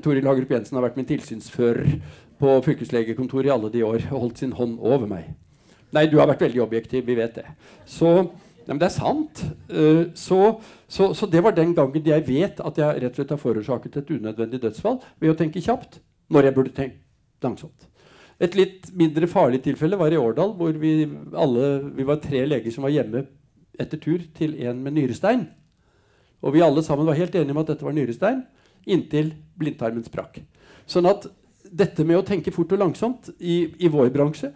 [0.01, 1.99] Toril Hagerup Jensen har vært min tilsynsfører
[2.41, 5.35] på fylkeslegekontoret i alle de år og holdt sin hånd over meg.
[5.93, 7.45] Nei, du har vært veldig objektiv, vi vet det.
[7.85, 8.15] Så
[8.63, 9.43] ja, men det er sant.
[9.69, 10.39] Uh, så,
[10.87, 14.01] så, så, det var den gangen jeg vet at jeg rett og slett har forårsaket
[14.01, 16.01] et unødvendig dødsfall ved å tenke kjapt
[16.33, 17.03] når jeg burde tenke
[17.45, 17.89] langsomt.
[18.43, 21.05] Et litt mindre farlig tilfelle var i Årdal, hvor vi,
[21.37, 23.27] alle, vi var tre leger som var hjemme
[23.81, 25.47] etter tur til en med nyrestein.
[26.43, 28.43] Og vi alle sammen var helt enige om at dette var nyrestein,
[28.87, 30.41] inntil blindtarmen sprakk.
[30.91, 31.29] Sånn at
[31.73, 34.51] dette med å tenke fort og langsomt i, i vår bransje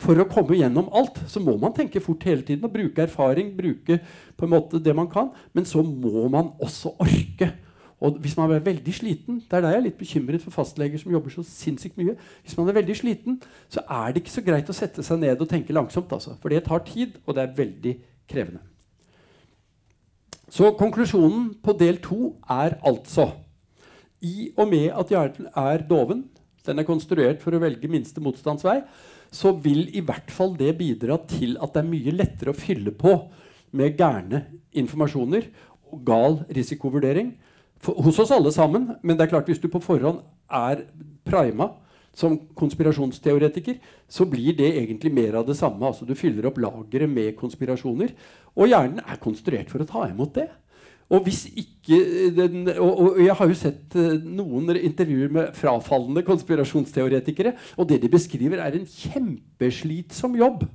[0.00, 3.52] For å komme gjennom alt så må man tenke fort hele tiden og bruke erfaring.
[3.56, 3.98] bruke
[4.36, 7.52] på en måte det man kan, Men så må man også orke.
[8.00, 10.98] Og hvis man er veldig sliten, Det er der jeg er litt bekymret for fastleger
[10.98, 12.16] som jobber så sinnssykt mye.
[12.42, 15.40] Hvis man er veldig sliten, så er det ikke så greit å sette seg ned
[15.40, 16.10] og tenke langsomt.
[16.12, 16.34] Altså.
[16.40, 17.98] For det tar tid, og det er veldig
[18.30, 18.62] krevende.
[20.50, 23.30] Så konklusjonen på del to er altså
[24.20, 26.24] I og med at hjernen er doven,
[26.66, 28.80] den er konstruert for å velge minste motstandsvei,
[29.30, 32.92] så vil i hvert fall det bidra til at det er mye lettere å fylle
[32.92, 33.14] på
[33.78, 34.42] med gærne
[34.76, 35.46] informasjoner
[35.90, 37.32] og gal risikovurdering
[37.80, 38.90] for, hos oss alle sammen.
[39.02, 40.20] Men det er klart hvis du på forhånd
[40.50, 40.84] er
[41.26, 41.70] prima
[42.16, 43.78] som konspirasjonsteoretiker,
[44.10, 45.86] så blir det egentlig mer av det samme.
[45.86, 48.14] Altså Du fyller opp lageret med konspirasjoner.
[48.56, 50.48] Og hjernen er konstruert for å ta imot det.
[51.10, 51.26] Og,
[51.58, 51.98] ikke
[52.36, 57.56] den, og, og Jeg har jo sett uh, noen intervjuer med frafallende konspirasjonsteoretikere.
[57.78, 60.66] Og det de beskriver, er en kjempeslitsom jobb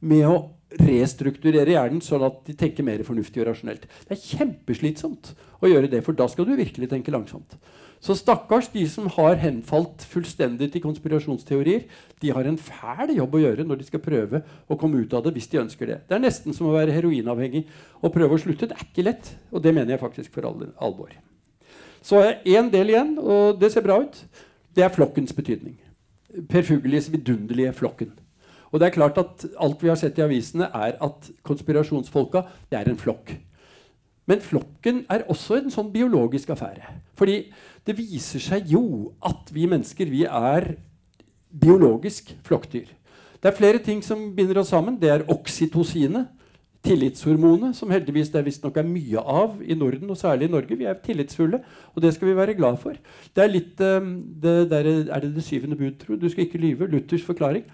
[0.00, 0.38] med å
[0.78, 3.88] restrukturere hjernen sånn at de tenker mer fornuftig og rasjonelt.
[4.06, 7.58] Det er kjempeslitsomt å gjøre det, for da skal du virkelig tenke langsomt.
[8.00, 11.82] Så stakkars de som har henfalt fullstendig til konspirasjonsteorier.
[12.22, 15.26] De har en fæl jobb å gjøre når de skal prøve å komme ut av
[15.26, 15.34] det.
[15.36, 17.66] hvis de ønsker Det Det er nesten som å være heroinavhengig
[18.00, 18.66] og prøve å slutte.
[18.68, 19.36] Det er ikke lett.
[19.52, 21.12] Og det mener jeg faktisk for alvor.
[22.02, 24.24] Så er én del igjen, og det ser bra ut.
[24.74, 25.76] Det er flokkens betydning.
[26.48, 28.12] Per Fugellis vidunderlige flokken.
[28.72, 32.78] Og det er klart at Alt vi har sett i avisene, er at konspirasjonsfolka det
[32.78, 33.34] er en flokk.
[34.30, 36.86] Men flokken er også en sånn biologisk affære.
[37.18, 37.40] Fordi
[37.86, 40.76] det viser seg jo at vi mennesker vi er
[41.50, 42.92] biologisk flokkdyr.
[43.40, 45.00] Det er flere ting som binder oss sammen.
[45.00, 46.28] Det er oksytocinet,
[46.84, 50.78] tillitshormonet, som heldigvis det visstnok er mye av i Norden, og særlig i Norge.
[50.78, 51.60] Vi er tillitsfulle,
[51.92, 52.96] og det skal vi være glad for.
[53.36, 56.16] Det er litt um, det der, Er det det syvende bud, tro?
[56.16, 56.88] Du skal ikke lyve.
[56.88, 57.66] Luthers forklaring.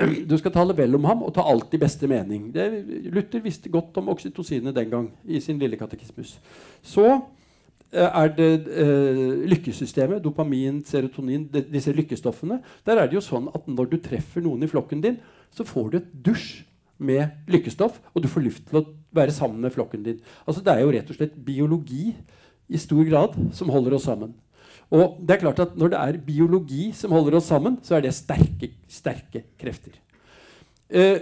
[0.00, 2.46] Du skal tale vel om ham og ta alt i beste mening.
[2.54, 2.64] Det,
[3.12, 6.38] Luther visste godt om oksytocinet den gang i sin lille katekismus.
[6.80, 12.62] Så eh, er det eh, lykkesystemet, dopamin, serotonin, de, disse lykkestoffene.
[12.88, 15.20] Der er det jo sånn at når du treffer noen i flokken din,
[15.52, 16.62] så får du et dusj
[17.02, 20.22] med lykkestoff, og du får lyst til å være sammen med flokken din.
[20.46, 22.14] Altså Det er jo rett og slett biologi
[22.72, 24.32] i stor grad som holder oss sammen.
[24.92, 28.04] Og det er klart at Når det er biologi som holder oss sammen, så er
[28.04, 29.96] det sterke, sterke krefter.
[30.92, 31.20] Eh,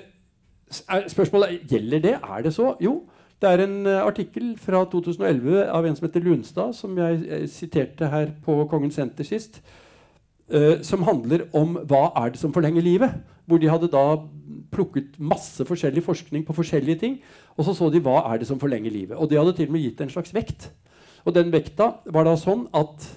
[1.08, 2.14] spørsmålet er gjelder det.
[2.18, 2.74] Er det så?
[2.82, 3.02] Jo.
[3.40, 7.46] Det er en uh, artikkel fra 2011 av en som heter Lunstad, som jeg uh,
[7.48, 9.62] siterte her på Kongens senter sist,
[10.52, 13.14] eh, som handler om hva er det som forlenger livet.
[13.48, 14.04] Hvor de hadde da
[14.70, 17.16] plukket masse forskjellig forskning på forskjellige ting.
[17.56, 19.16] Og så så de hva er det som forlenger livet.
[19.16, 20.68] Og de hadde til og med gitt en slags vekt.
[21.24, 23.08] Og den vekta var da sånn at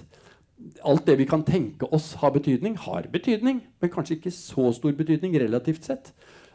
[0.84, 4.94] alt det vi kan tenke oss har betydning, har betydning, men kanskje ikke så stor
[4.96, 6.12] betydning relativt sett.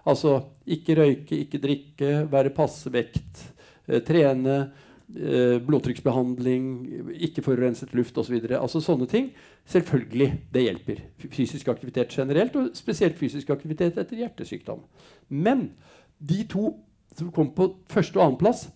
[0.07, 0.37] Altså
[0.69, 3.43] ikke røyke, ikke drikke, være passe vekt,
[3.87, 4.71] eh, trene,
[5.15, 8.39] eh, blodtrykksbehandling, ikke forurenset luft osv.
[8.41, 9.31] Så altså sånne ting.
[9.65, 11.01] Selvfølgelig, det hjelper.
[11.29, 14.83] Fysisk aktivitet generelt, og spesielt fysisk aktivitet etter hjertesykdom.
[15.29, 15.71] Men
[16.19, 16.77] de to
[17.17, 18.69] som kom på første og annenplass,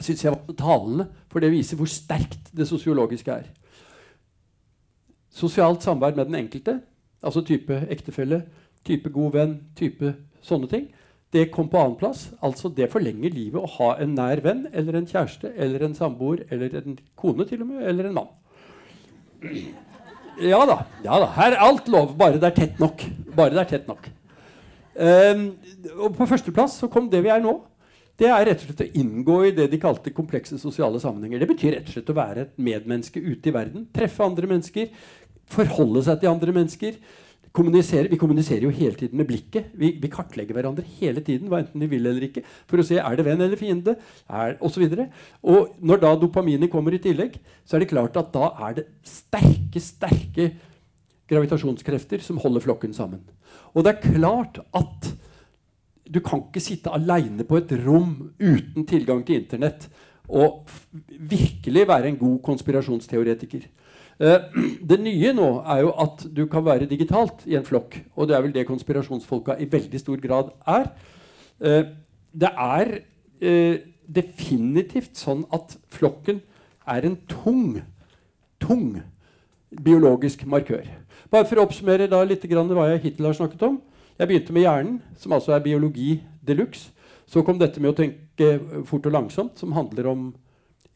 [0.00, 3.46] syns jeg var talende, for det viser hvor sterkt det sosiologiske er.
[5.36, 6.78] Sosialt samvær med den enkelte,
[7.22, 8.44] altså type ektefelle,
[8.86, 10.14] type god venn, type
[10.46, 10.86] sånne ting,
[11.34, 12.30] det kom på annenplass.
[12.44, 16.46] Altså det forlenger livet å ha en nær venn eller en kjæreste eller en samboer
[16.54, 18.30] eller en kone til og med, eller en mann.
[20.40, 20.82] Ja da.
[21.04, 21.30] ja da.
[21.36, 23.04] Her er alt lov, bare det er tett nok.
[23.36, 24.08] Bare det er tett nok.
[24.96, 25.48] Um,
[25.98, 27.58] og på førsteplass så kom det vi er nå.
[28.16, 31.42] Det er rett og slett å inngå i det de kalte komplekse sosiale sammenhenger.
[31.42, 33.84] Det betyr rett og slett å være et medmenneske ute i verden.
[33.92, 34.88] Treffe andre mennesker.
[35.52, 36.96] Forholde seg til andre mennesker.
[37.56, 38.08] Kommunisere.
[38.12, 39.68] Vi kommuniserer jo hele tiden med blikket.
[39.76, 43.16] Vi, vi, kartlegger hverandre hele tiden, enten de vil eller ikke, for å se er
[43.16, 43.96] det venn eller fiende.
[44.28, 45.08] Er, og, så videre.
[45.44, 48.88] og når da dopaminet kommer i tillegg, så er det klart at da er det
[49.08, 50.50] sterke, sterke
[51.30, 53.24] gravitasjonskrefter som holder flokken sammen.
[53.76, 55.12] Og det er klart at
[56.06, 59.88] du kan ikke sitte aleine på et rom uten tilgang til Internett
[60.26, 60.66] og
[61.08, 63.66] virkelig være en god konspirasjonsteoretiker.
[64.16, 64.48] Uh,
[64.90, 67.98] det nye nå er jo at du kan være digitalt i en flokk.
[68.16, 70.90] Og det er vel det konspirasjonsfolka i veldig stor grad er.
[71.60, 71.84] Uh,
[72.32, 72.94] det er
[73.42, 73.76] uh,
[74.06, 76.40] definitivt sånn at flokken
[76.86, 77.82] er en tung,
[78.62, 79.02] tung
[79.70, 80.86] biologisk markør.
[81.30, 83.80] Bare for å oppsummere da litt hva jeg hittil har snakket om.
[84.18, 86.92] Jeg begynte med hjernen, som altså er biologi de luxe.
[87.26, 90.28] Så kom dette med å tenke fort og langsomt, som handler om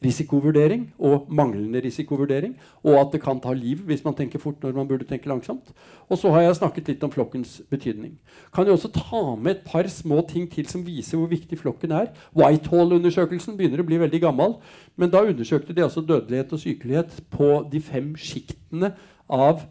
[0.01, 2.55] risikovurdering og manglende risikovurdering.
[2.83, 5.69] Og at det kan ta liv hvis man tenker fort når man burde tenke langsomt.
[6.09, 8.15] Og så har jeg snakket litt om flokkens betydning.
[8.55, 11.93] Kan jo også ta med et par små ting til som viser hvor viktig flokken
[11.93, 12.09] er.
[12.33, 14.57] Whitehall-undersøkelsen begynner å bli veldig gammel.
[14.97, 18.95] Men da undersøkte de altså dødelighet og sykelighet på de fem sjiktene
[19.29, 19.67] av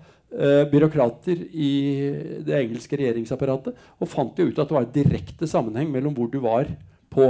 [0.71, 1.71] byråkrater i
[2.47, 6.31] det engelske regjeringsapparatet og fant jo ut at det var en direkte sammenheng mellom hvor
[6.31, 6.71] du var
[7.11, 7.27] på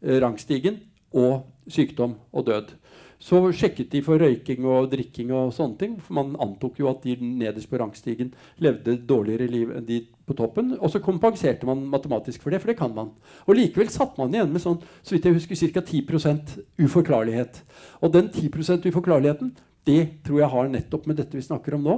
[0.00, 0.80] eh, rangstigen
[1.16, 2.74] og sykdom og død.
[3.16, 5.94] Så sjekket de for røyking og drikking og sånne ting.
[6.04, 10.36] For man antok jo at de nederst på rangstigen levde dårligere liv enn de på
[10.36, 10.74] toppen.
[10.76, 13.14] Og så kompenserte man matematisk for det, for det kan man.
[13.48, 15.80] Og likevel satt man igjen med sånn, så vidt jeg husker, ca.
[15.80, 17.62] 10 uforklarlighet.
[18.04, 19.54] Og den 10% uforklarligheten
[19.86, 21.96] det tror jeg har nettopp med dette vi snakker om nå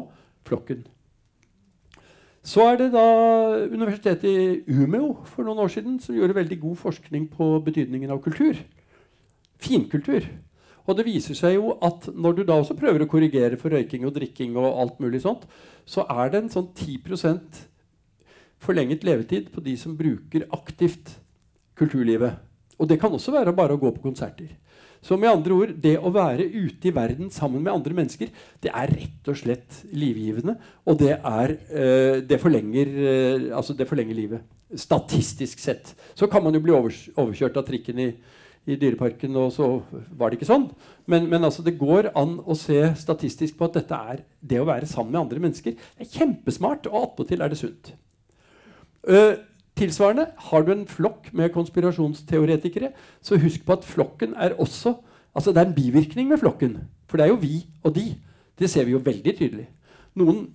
[0.49, 0.85] flokken.
[2.49, 3.05] Så er det da
[3.69, 8.23] Universitetet i Umeå for noen år siden som gjorde veldig god forskning på betydningen av
[8.25, 8.61] kultur.
[9.61, 10.29] Finkultur.
[10.89, 14.07] Og det viser seg jo at når du da også prøver å korrigere for røyking
[14.09, 15.45] og drikking, og alt mulig sånt,
[15.85, 17.65] så er det en sånn 10%
[18.65, 21.19] forlenget levetid på de som bruker aktivt
[21.79, 22.41] kulturlivet.
[22.79, 24.49] Og det kan også være bare å gå på konserter.
[25.09, 28.29] Så med andre ord, det å være ute i verden sammen med andre mennesker,
[28.61, 30.59] det er rett og slett livgivende.
[30.85, 34.45] Og det, er, eh, det, forlenger, eh, altså det forlenger livet.
[34.77, 35.95] Statistisk sett.
[36.13, 38.11] Så kan man jo bli overkjørt av trikken i,
[38.69, 39.71] i Dyreparken, og så
[40.13, 40.69] var det ikke sånn.
[41.09, 44.69] Men, men altså, det går an å se statistisk på at dette er det å
[44.69, 45.79] være sammen med andre mennesker.
[45.97, 47.95] Det er kjempesmart, og attpåtil er det sunt.
[49.09, 49.41] Uh,
[49.79, 52.91] Tilsvarende, har du en flokk med konspirasjonsteoretikere,
[53.23, 54.99] så husk på at flokken er også
[55.37, 56.73] Altså det er en bivirkning med flokken.
[57.07, 58.17] For det er jo vi og de.
[58.59, 59.69] Det ser vi jo veldig tydelig.
[60.19, 60.49] Noen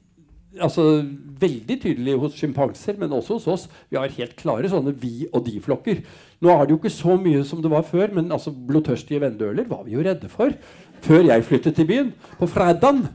[0.62, 1.04] altså
[1.44, 3.64] Veldig tydelig hos sjimpanser, men også hos oss.
[3.90, 6.04] Vi har helt klare sånne vi og de-flokker.
[6.44, 9.68] Nå er det jo ikke så mye som det var før, men altså blodtørstige vendøler
[9.68, 10.54] var vi jo redde for
[11.04, 12.14] før jeg flyttet til byen.
[12.40, 13.08] På fredagen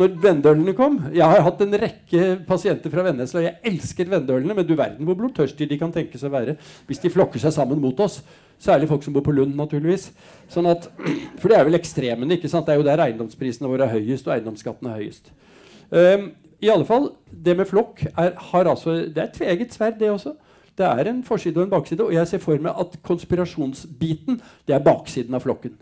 [0.00, 0.96] når vennedølene kom.
[1.14, 5.18] Jeg har hatt en rekke pasienter fra Vennesla, jeg elsker vennedølene, men du verden hvor
[5.18, 6.56] blodtørstige de kan tenke seg å være
[6.88, 8.20] hvis de flokker seg sammen mot oss.
[8.62, 10.08] Særlig folk som bor på Lund, naturligvis.
[10.50, 10.88] Sånn at,
[11.40, 12.38] for det er vel ekstremene.
[12.38, 12.66] ikke sant?
[12.66, 15.30] Det er jo der eiendomsprisene våre er høyest, og eiendomsskatten er høyest.
[15.90, 16.30] Um,
[16.64, 20.34] I alle fall, Det med flokk er, altså, det er et tveget sverd, det også.
[20.78, 24.74] Det er en forside og en bakside, og jeg ser for meg at konspirasjonsbiten det
[24.74, 25.76] er baksiden av flokken.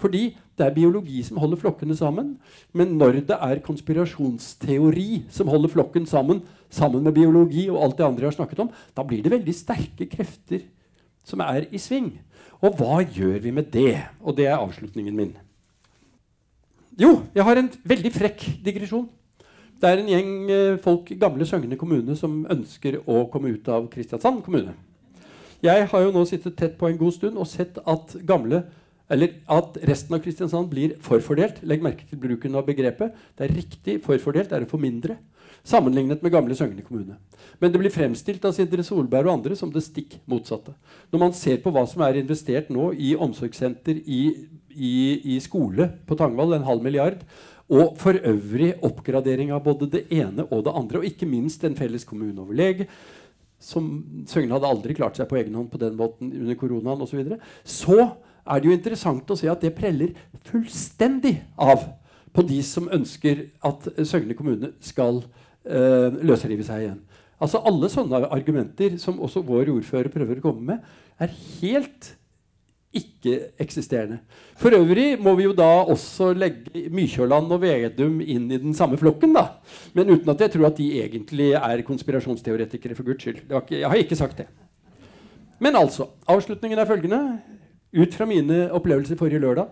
[0.00, 2.34] Fordi det er biologi som holder flokkene sammen.
[2.72, 8.06] Men når det er konspirasjonsteori som holder flokken sammen, sammen med biologi og alt det
[8.06, 10.64] andre jeg har snakket om, da blir det veldig sterke krefter
[11.26, 12.14] som er i sving.
[12.64, 14.00] Og hva gjør vi med det?
[14.20, 15.32] Og det er avslutningen min.
[17.00, 19.08] Jo, jeg har en veldig frekk digresjon.
[19.80, 23.68] Det er en gjeng eh, folk i gamle Søgne kommune som ønsker å komme ut
[23.72, 24.74] av Kristiansand kommune.
[25.64, 28.62] Jeg har jo nå sittet tett på en god stund og sett at gamle
[29.10, 31.60] eller at resten av Kristiansand blir forfordelt.
[31.66, 33.16] Legg merke til bruken av begrepet.
[33.36, 35.18] Det er riktig forfordelt er å få mindre.
[35.62, 37.18] sammenlignet med gamle Søgne kommune.
[37.60, 40.72] Men det blir fremstilt av Sindre Solberg og andre som det stikk motsatte.
[41.12, 44.22] Når man ser på hva som er investert nå i omsorgssenter, i,
[44.72, 44.94] i,
[45.34, 47.20] i skole på Tangvall, en halv milliard,
[47.70, 51.76] og for øvrig oppgradering av både det ene og det andre, og ikke minst en
[51.78, 52.88] felles kommuneoverlege,
[53.60, 53.92] som
[54.26, 57.20] Søgne hadde aldri klart seg på egen hånd på den måten under koronaen osv., så,
[57.20, 57.98] videre, så
[58.46, 60.14] er det jo interessant å se at det preller
[60.48, 61.86] fullstendig av
[62.34, 65.22] på de som ønsker at Søgne kommune skal
[65.66, 67.00] eh, løsrive seg igjen.
[67.40, 72.14] Altså Alle sånne argumenter som også vår ordfører prøver å komme med, er helt
[72.90, 74.18] ikke-eksisterende.
[74.58, 78.98] For øvrig må vi jo da også legge Mykjåland og Vedum inn i den samme
[78.98, 79.32] flokken.
[79.32, 79.60] da.
[79.94, 83.44] Men uten at jeg tror at de egentlig er konspirasjonsteoretikere, for guds skyld.
[83.46, 84.48] Ikke, jeg har ikke sagt det.
[85.60, 87.38] Men altså, avslutningen er følgende.
[87.90, 89.70] Ut fra mine opplevelser forrige lørdag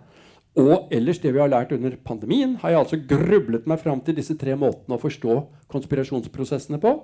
[0.58, 4.16] og ellers det vi har lært under pandemien, har jeg altså grublet meg fram til
[4.18, 5.36] disse tre måtene å forstå
[5.70, 6.96] konspirasjonsprosessene på.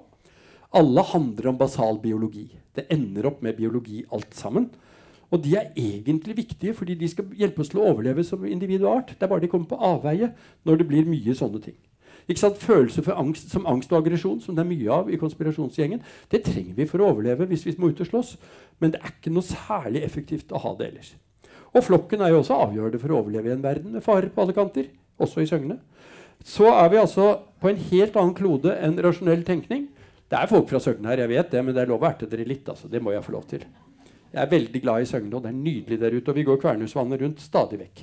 [0.75, 2.49] Alle handler om basal biologi.
[2.75, 4.73] Det ender opp med biologi alt sammen.
[5.31, 8.83] Og de er egentlig viktige fordi de skal hjelpe oss til å overleve som individ
[8.83, 9.15] og art.
[9.15, 10.33] Det er bare de kommer på avveie
[10.67, 11.79] når det blir mye sånne ting.
[12.25, 16.01] Følelser angst, som angst og aggresjon, som det er mye av i konspirasjonsgjengen,
[16.33, 18.37] det trenger vi for å overleve hvis vi må ut og slåss.
[18.81, 21.15] Men det er ikke noe særlig effektivt å ha det ellers.
[21.75, 24.45] Og flokken er jo også avgjørende for å overleve i en verden med farer på
[24.45, 24.89] alle kanter,
[25.21, 25.81] også i Søgne.
[26.45, 27.29] Så er vi altså
[27.61, 29.89] på en helt annen klode enn rasjonell tenkning.
[30.31, 32.29] Det er folk fra Søgne her, jeg vet det, men det er lov å erte
[32.31, 32.69] dere litt.
[32.69, 32.89] altså.
[32.89, 33.67] Det må jeg få lov til.
[34.35, 36.31] Jeg er veldig glad i Søgne, og det er nydelig der ute.
[36.31, 38.03] Og vi går Kvernhusvannet rundt stadig vekk.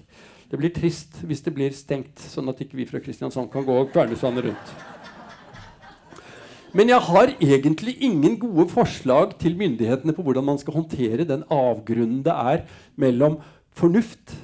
[0.51, 3.77] Det blir trist hvis det blir stengt, sånn at ikke vi fra Kristiansand kan gå
[3.93, 4.73] Kvernesvannet rundt.
[6.75, 11.43] Men jeg har egentlig ingen gode forslag til myndighetene på hvordan man skal håndtere den
[11.51, 12.63] avgrunnen det er
[12.99, 13.39] mellom
[13.75, 14.35] fornuft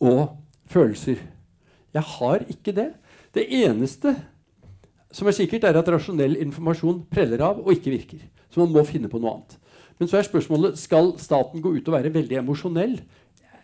[0.00, 0.38] og
[0.68, 1.20] følelser.
[1.96, 2.90] Jeg har ikke det.
[3.32, 4.14] Det eneste
[5.12, 8.20] som er sikkert, er at rasjonell informasjon preller av og ikke virker.
[8.52, 9.56] Så man må finne på noe annet.
[9.98, 12.98] Men så er spørsmålet skal staten gå ut og være veldig emosjonell.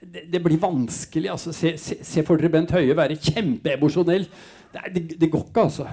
[0.05, 1.30] Det, det, blir vanskelig.
[1.32, 4.26] altså Se, se, se for dere Bent Høie være kjempeemosjonell.
[4.74, 5.88] Det, det, det, går ikke, altså.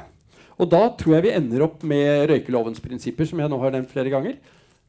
[0.62, 3.94] Og da tror jeg vi ender opp med røykelovens prinsipper, som jeg nå har nevnt
[3.94, 4.38] flere ganger.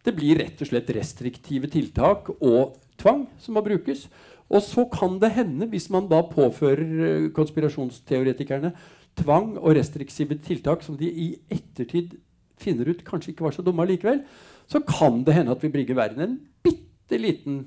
[0.02, 4.08] Det blir rett og slett restriktive tiltak og tvang som må brukes.
[4.52, 8.72] Og så kan det hende, hvis man da påfører eh, konspirasjonsteoretikerne
[9.18, 12.16] tvang og restriktive tiltak som de i ettertid
[12.60, 14.22] finner ut kanskje ikke var så dumme likevel,
[14.70, 17.64] så kan det hende at vi bringer verden en bitte liten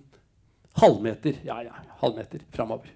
[0.81, 2.91] halvmeter ja, ja, halvmeter framover.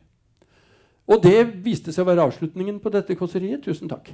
[1.09, 3.63] Og det viste seg å være avslutningen på dette kåseriet.
[3.65, 4.11] Tusen takk.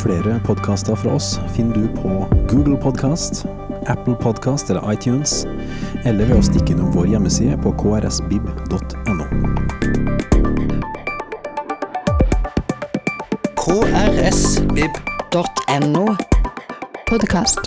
[0.00, 3.44] Flere podkaster fra oss finner du på Google Podkast,
[3.86, 5.44] Apple Podkast eller iTunes,
[6.04, 9.28] eller ved å stikke innom vår hjemmeside på krsbib.no.
[13.60, 15.09] krsbib.no
[17.04, 17.60] podkast.